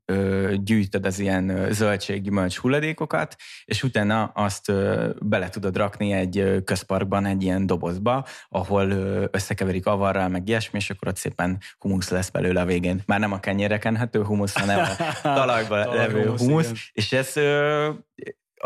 [0.06, 7.26] ö, gyűjtöd az ilyen zöldséggyümölcs hulladékokat, és utána azt ö, bele tudod rakni egy közparkban,
[7.26, 12.30] egy ilyen dobozba, ahol ö, összekeverik avarral, meg ilyesmi, és akkor ott szépen humusz lesz
[12.30, 13.02] belőle a végén.
[13.06, 17.90] Már nem a kenyére kenhető humusz, hanem a talajba levő humusz, és ez ö,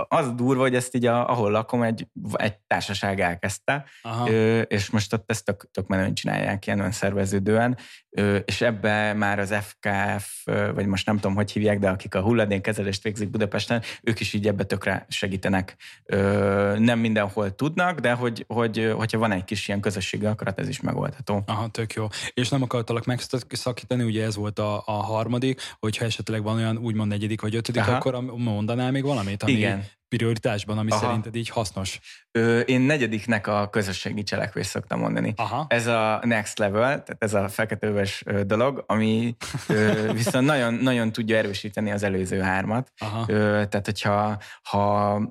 [0.07, 3.85] az durva, hogy ezt így, a, ahol lakom, egy, egy társaság elkezdte,
[4.27, 7.77] ö, és most ott ezt tök, tök menően csinálják ilyen önszerveződően,
[8.09, 12.21] ö, és ebbe már az FKF, vagy most nem tudom, hogy hívják, de akik a
[12.21, 15.75] hulladékkezelést végzik Budapesten, ők is így ebbe tökre segítenek.
[16.05, 20.67] Ö, nem mindenhol tudnak, de hogy, hogy, hogyha van egy kis ilyen közösségi akarat, ez
[20.67, 21.43] is megoldható.
[21.45, 22.07] Aha, tök jó.
[22.33, 27.09] És nem akartalak megszakítani, ugye ez volt a, a harmadik, hogyha esetleg van olyan úgymond
[27.09, 27.95] negyedik vagy ötödik, Aha.
[27.95, 30.99] akkor mondanál még valamit, ami Igen prioritásban, ami Aha.
[30.99, 31.99] szerinted így hasznos?
[32.31, 35.33] Ö, én negyediknek a közösségi cselekvést szoktam mondani.
[35.35, 35.65] Aha.
[35.69, 39.35] Ez a next level, tehát ez a feketőves dolog, ami
[39.67, 42.91] ö, viszont nagyon, nagyon tudja erősíteni az előző hármat.
[42.97, 43.25] Aha.
[43.27, 45.21] Ö, tehát, hogyha ha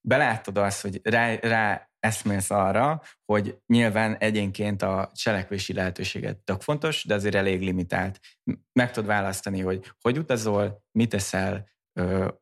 [0.00, 7.04] belátod azt, hogy rá, rá eszmélsz arra, hogy nyilván egyénként a cselekvési lehetőséget tök fontos,
[7.04, 8.20] de azért elég limitált.
[8.72, 11.68] Meg tudod választani, hogy hogy utazol, mit eszel,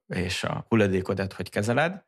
[0.07, 2.03] és a hulladékodat hogy kezeled,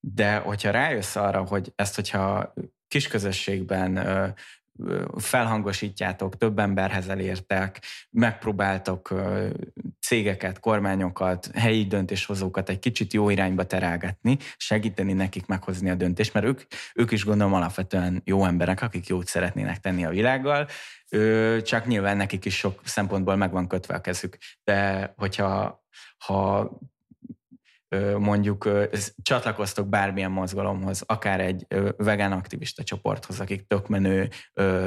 [0.00, 2.54] de hogyha rájössz arra, hogy ezt, hogyha
[2.88, 3.94] kisközösségben
[5.16, 9.14] felhangosítjátok, több emberhez elértek, megpróbáltok
[10.00, 16.46] cégeket, kormányokat, helyi döntéshozókat egy kicsit jó irányba terelgetni, segíteni nekik meghozni a döntést, mert
[16.46, 16.60] ők,
[16.94, 20.68] ők is gondolom alapvetően jó emberek, akik jót szeretnének tenni a világgal,
[21.62, 24.36] csak nyilván nekik is sok szempontból meg van kötve a kezük.
[24.64, 25.84] De hogyha
[26.16, 26.70] ha
[28.18, 28.68] mondjuk
[29.22, 31.66] csatlakoztok bármilyen mozgalomhoz, akár egy
[31.96, 34.28] vegán aktivista csoporthoz, akik tök menő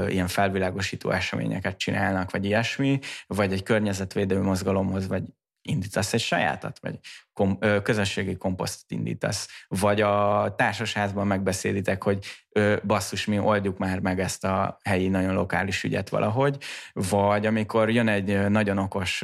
[0.07, 5.23] ilyen felvilágosító eseményeket csinálnak, vagy ilyesmi, vagy egy környezetvédő mozgalomhoz, vagy
[5.69, 6.99] indítasz egy sajátat, vagy
[7.33, 14.19] kom, közösségi komposztot indítasz, vagy a társasházban megbeszélitek, hogy ö, basszus, mi oldjuk már meg
[14.19, 16.57] ezt a helyi, nagyon lokális ügyet valahogy,
[16.93, 19.23] vagy amikor jön egy nagyon okos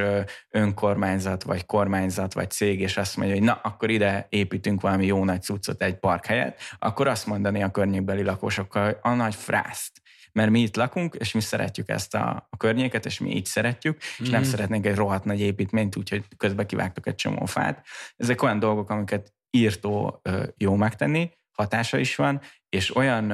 [0.49, 5.23] önkormányzat, vagy kormányzat, vagy cég, és azt mondja, hogy na, akkor ide építünk valami jó
[5.23, 10.01] nagy cuccot egy park helyett, akkor azt mondani a környékbeli lakósokkal, a nagy frászt,
[10.35, 13.97] mert mi itt lakunk, és mi szeretjük ezt a, a környéket, és mi így szeretjük,
[14.01, 14.31] és mm-hmm.
[14.31, 14.49] nem mhm.
[14.49, 17.85] szeretnénk egy rohadt nagy építményt, úgyhogy közben kivágtok egy csomó fát.
[18.15, 20.21] Ezek olyan dolgok, amiket írtó
[20.57, 23.31] jó megtenni, hatása is van, és olyan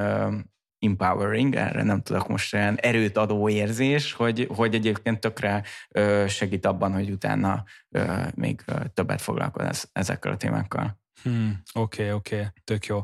[0.80, 5.64] empowering, erre nem tudok most olyan erőt adó érzés, hogy, hogy egyébként tökre
[6.28, 7.64] segít abban, hogy utána
[8.36, 11.00] még többet foglalkoz ezekkel a témákkal.
[11.24, 12.48] Hmm, oké, okay, oké, okay.
[12.64, 13.02] tök jó.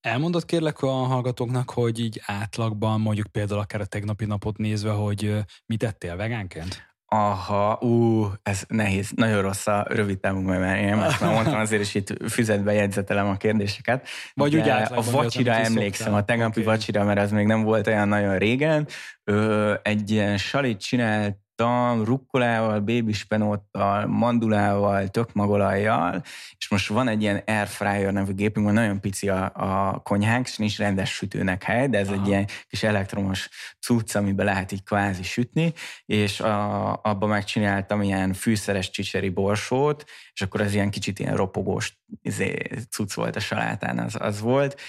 [0.00, 5.36] Elmondott kérlek a hallgatóknak, hogy így átlagban, mondjuk például akár a tegnapi napot nézve, hogy
[5.66, 6.88] mit ettél vegánként?
[7.12, 9.10] Aha, ú, ez nehéz.
[9.14, 13.36] Nagyon rossz a rövid távú mert én már mondtam, azért is itt füzetbe jegyzetelem a
[13.36, 14.08] kérdéseket.
[14.34, 16.72] Vagy úgy A vacsira emlékszem, a tegnapi okay.
[16.74, 18.88] vacsira, mert az még nem volt olyan nagyon régen.
[19.24, 26.22] Ö, egy ilyen salit csinált csináltam rukkolával, bébispenóttal, mandulával, tök magolajjal,
[26.58, 30.46] és most van egy ilyen air fryer nevű gépünk, van nagyon pici a, a konyhánk,
[30.46, 32.20] és nincs rendes sütőnek hely, de ez Aha.
[32.20, 33.48] egy ilyen kis elektromos
[33.80, 35.72] cucc, amiben lehet így kvázi sütni,
[36.06, 41.99] és a, abban megcsináltam ilyen fűszeres csicseri borsót, és akkor ez ilyen kicsit ilyen ropogós
[42.22, 42.56] izé,
[42.90, 44.80] cucc volt a salátán, az, az volt.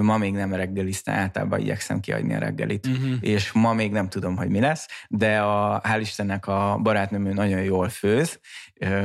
[0.00, 3.16] Ma még nem reggeliztem, általában igyekszem kiadni a reggelit, uh-huh.
[3.20, 7.62] és ma még nem tudom, hogy mi lesz, de a, hál' Istennek a barátnőm nagyon
[7.62, 8.40] jól főz,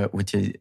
[0.10, 0.58] úgyhogy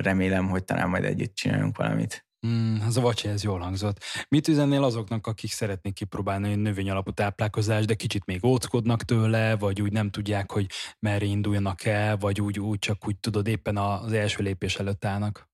[0.00, 2.26] remélem, hogy talán majd együtt csinálunk valamit.
[2.40, 4.02] Hmm, az a vacsi, ez jól hangzott.
[4.28, 9.56] Mit üzennél azoknak, akik szeretnék kipróbálni egy növény alapú táplálkozást, de kicsit még óckodnak tőle,
[9.56, 10.66] vagy úgy nem tudják, hogy
[10.98, 15.48] merre induljanak el, vagy úgy, úgy csak úgy tudod, éppen az első lépés előtt állnak?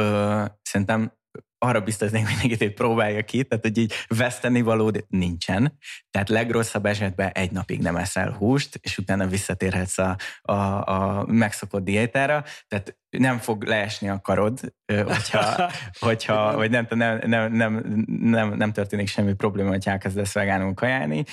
[0.00, 1.12] Ö, szerintem
[1.58, 5.78] arra biztosnék mindenkit, hogy próbálja ki, tehát hogy így veszteni valód nincsen.
[6.10, 11.84] Tehát legrosszabb esetben egy napig nem eszel húst, és utána visszatérhetsz a, a, a megszokott
[11.84, 12.44] diétára.
[12.68, 15.70] Tehát nem fog leesni a karod, hogyha,
[16.06, 21.24] hogyha vagy nem, nem, nem, nem, nem, nem történik semmi probléma, hogy elkezdesz vegánul kajálni,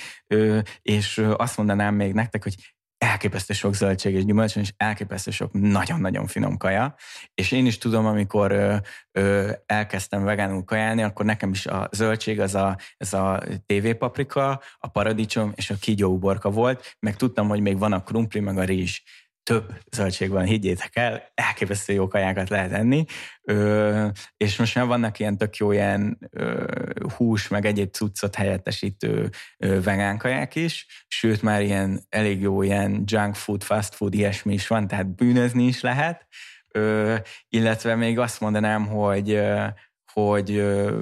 [0.81, 2.55] és azt mondanám még nektek, hogy
[3.03, 6.95] elképesztő sok zöldség és gyümölcs, és elképesztő sok nagyon-nagyon finom kaja.
[7.33, 8.75] És én is tudom, amikor ö,
[9.11, 14.87] ö, elkezdtem vegánul kajálni, akkor nekem is a zöldség az a, ez a tévépaprika, a
[14.87, 19.01] paradicsom és a kígyóuborka volt, meg tudtam, hogy még van a krumpli, meg a rizs
[19.43, 23.05] több zöldség van, higgyétek el, elképesztő jó kajákat lehet enni,
[23.41, 26.65] ö, és most már vannak ilyen tök jó ilyen ö,
[27.15, 33.03] hús, meg egyéb cuccot helyettesítő ö, vegán kaják is, sőt már ilyen elég jó ilyen
[33.05, 36.27] junk food, fast food, ilyesmi is van, tehát bűnözni is lehet,
[36.71, 37.15] ö,
[37.49, 39.41] illetve még azt mondanám, hogy,
[40.13, 41.01] hogy, ö,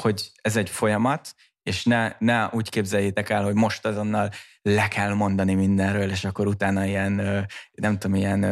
[0.00, 4.30] hogy ez egy folyamat, és ne, ne úgy képzeljétek el, hogy most azonnal
[4.62, 8.42] le kell mondani mindenről, és akkor utána ilyen, nem tudom, ilyen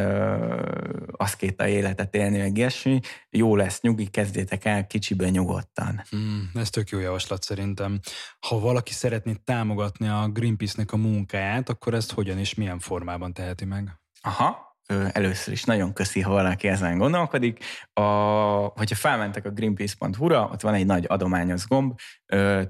[1.11, 2.99] aszkéta életet élni, meg ilyesmi.
[3.29, 6.03] Jó lesz, nyugi, kezdjétek el kicsiben nyugodtan.
[6.09, 7.99] Hmm, ez tök jó javaslat szerintem.
[8.47, 13.65] Ha valaki szeretné támogatni a Greenpeace-nek a munkáját, akkor ezt hogyan és milyen formában teheti
[13.65, 13.99] meg?
[14.21, 14.70] Aha,
[15.11, 17.63] először is nagyon köszi, ha valaki ezen gondolkodik.
[17.93, 21.99] A, hogyha felmentek a greenpeace.hu-ra, ott van egy nagy adományos gomb,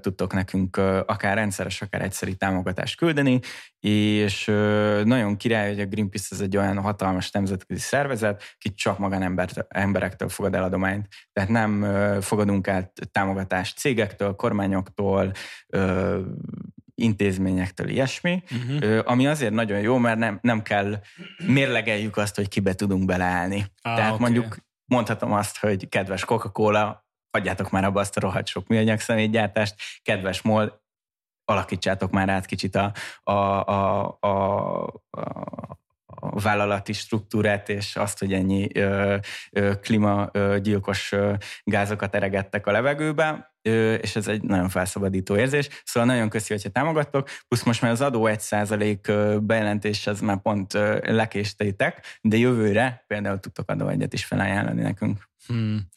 [0.00, 3.40] tudtok nekünk akár rendszeres, akár egyszeri támogatást küldeni,
[3.80, 4.44] és
[5.04, 10.54] nagyon király, hogy a Greenpeace ez egy olyan hatalmas nemzetközi szervezet, ki csak magánemberektől fogad
[10.54, 11.08] el adományt.
[11.32, 11.86] Tehát nem
[12.20, 15.32] fogadunk el támogatást cégektől, kormányoktól,
[16.94, 19.02] intézményektől, ilyesmi, uh-huh.
[19.04, 21.00] ami azért nagyon jó, mert nem, nem kell
[21.46, 23.66] mérlegeljük azt, hogy kibe tudunk beleállni.
[23.82, 24.20] Ah, Tehát okay.
[24.20, 29.74] mondjuk mondhatom azt, hogy kedves Coca-Cola, hagyjátok már abba azt a rohadt sok műanyag személygyártást,
[30.02, 30.80] kedves MOL,
[31.44, 35.80] alakítsátok már át kicsit a, a, a, a, a
[36.14, 39.16] a vállalati struktúrát, és azt, hogy ennyi ö,
[39.50, 41.14] ö, klímagyilkos
[41.64, 45.68] gázokat eregettek a levegőbe, ö, és ez egy nagyon felszabadító érzés.
[45.84, 50.72] Szóval nagyon köszi, hogyha támogattok, plusz most már az adó 1% bejelentés, az már pont
[51.02, 55.28] lekéstétek, de jövőre például tudtok adó egyet is felajánlani nekünk.
[55.46, 55.88] Hmm.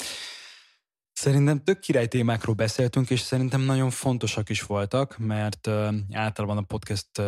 [1.18, 5.70] Szerintem tök király témákról beszéltünk, és szerintem nagyon fontosak is voltak, mert
[6.11, 7.22] általában a podcast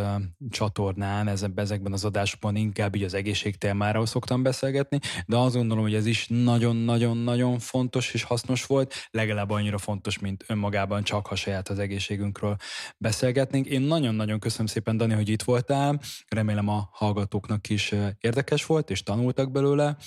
[0.50, 5.94] csatornán ezekben az adásokban inkább így az egészség témáról szoktam beszélgetni, de azt gondolom, hogy
[5.94, 11.70] ez is nagyon-nagyon-nagyon fontos és hasznos volt, legalább annyira fontos, mint önmagában csak ha saját
[11.70, 12.56] az egészségünkről
[12.98, 13.66] beszélgetnénk.
[13.66, 19.04] Én nagyon-nagyon köszönöm szépen, Dani, hogy itt voltál, remélem a hallgatóknak is érdekes volt, és
[19.04, 19.98] tanultak belőle,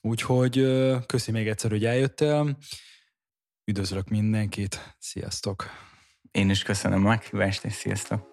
[0.00, 2.56] úgyhogy uh, köszi még egyszer, hogy eljöttél,
[3.68, 5.64] Üdvözlök mindenkit, sziasztok!
[6.30, 8.32] Én is köszönöm a meghívást, és sziasztok!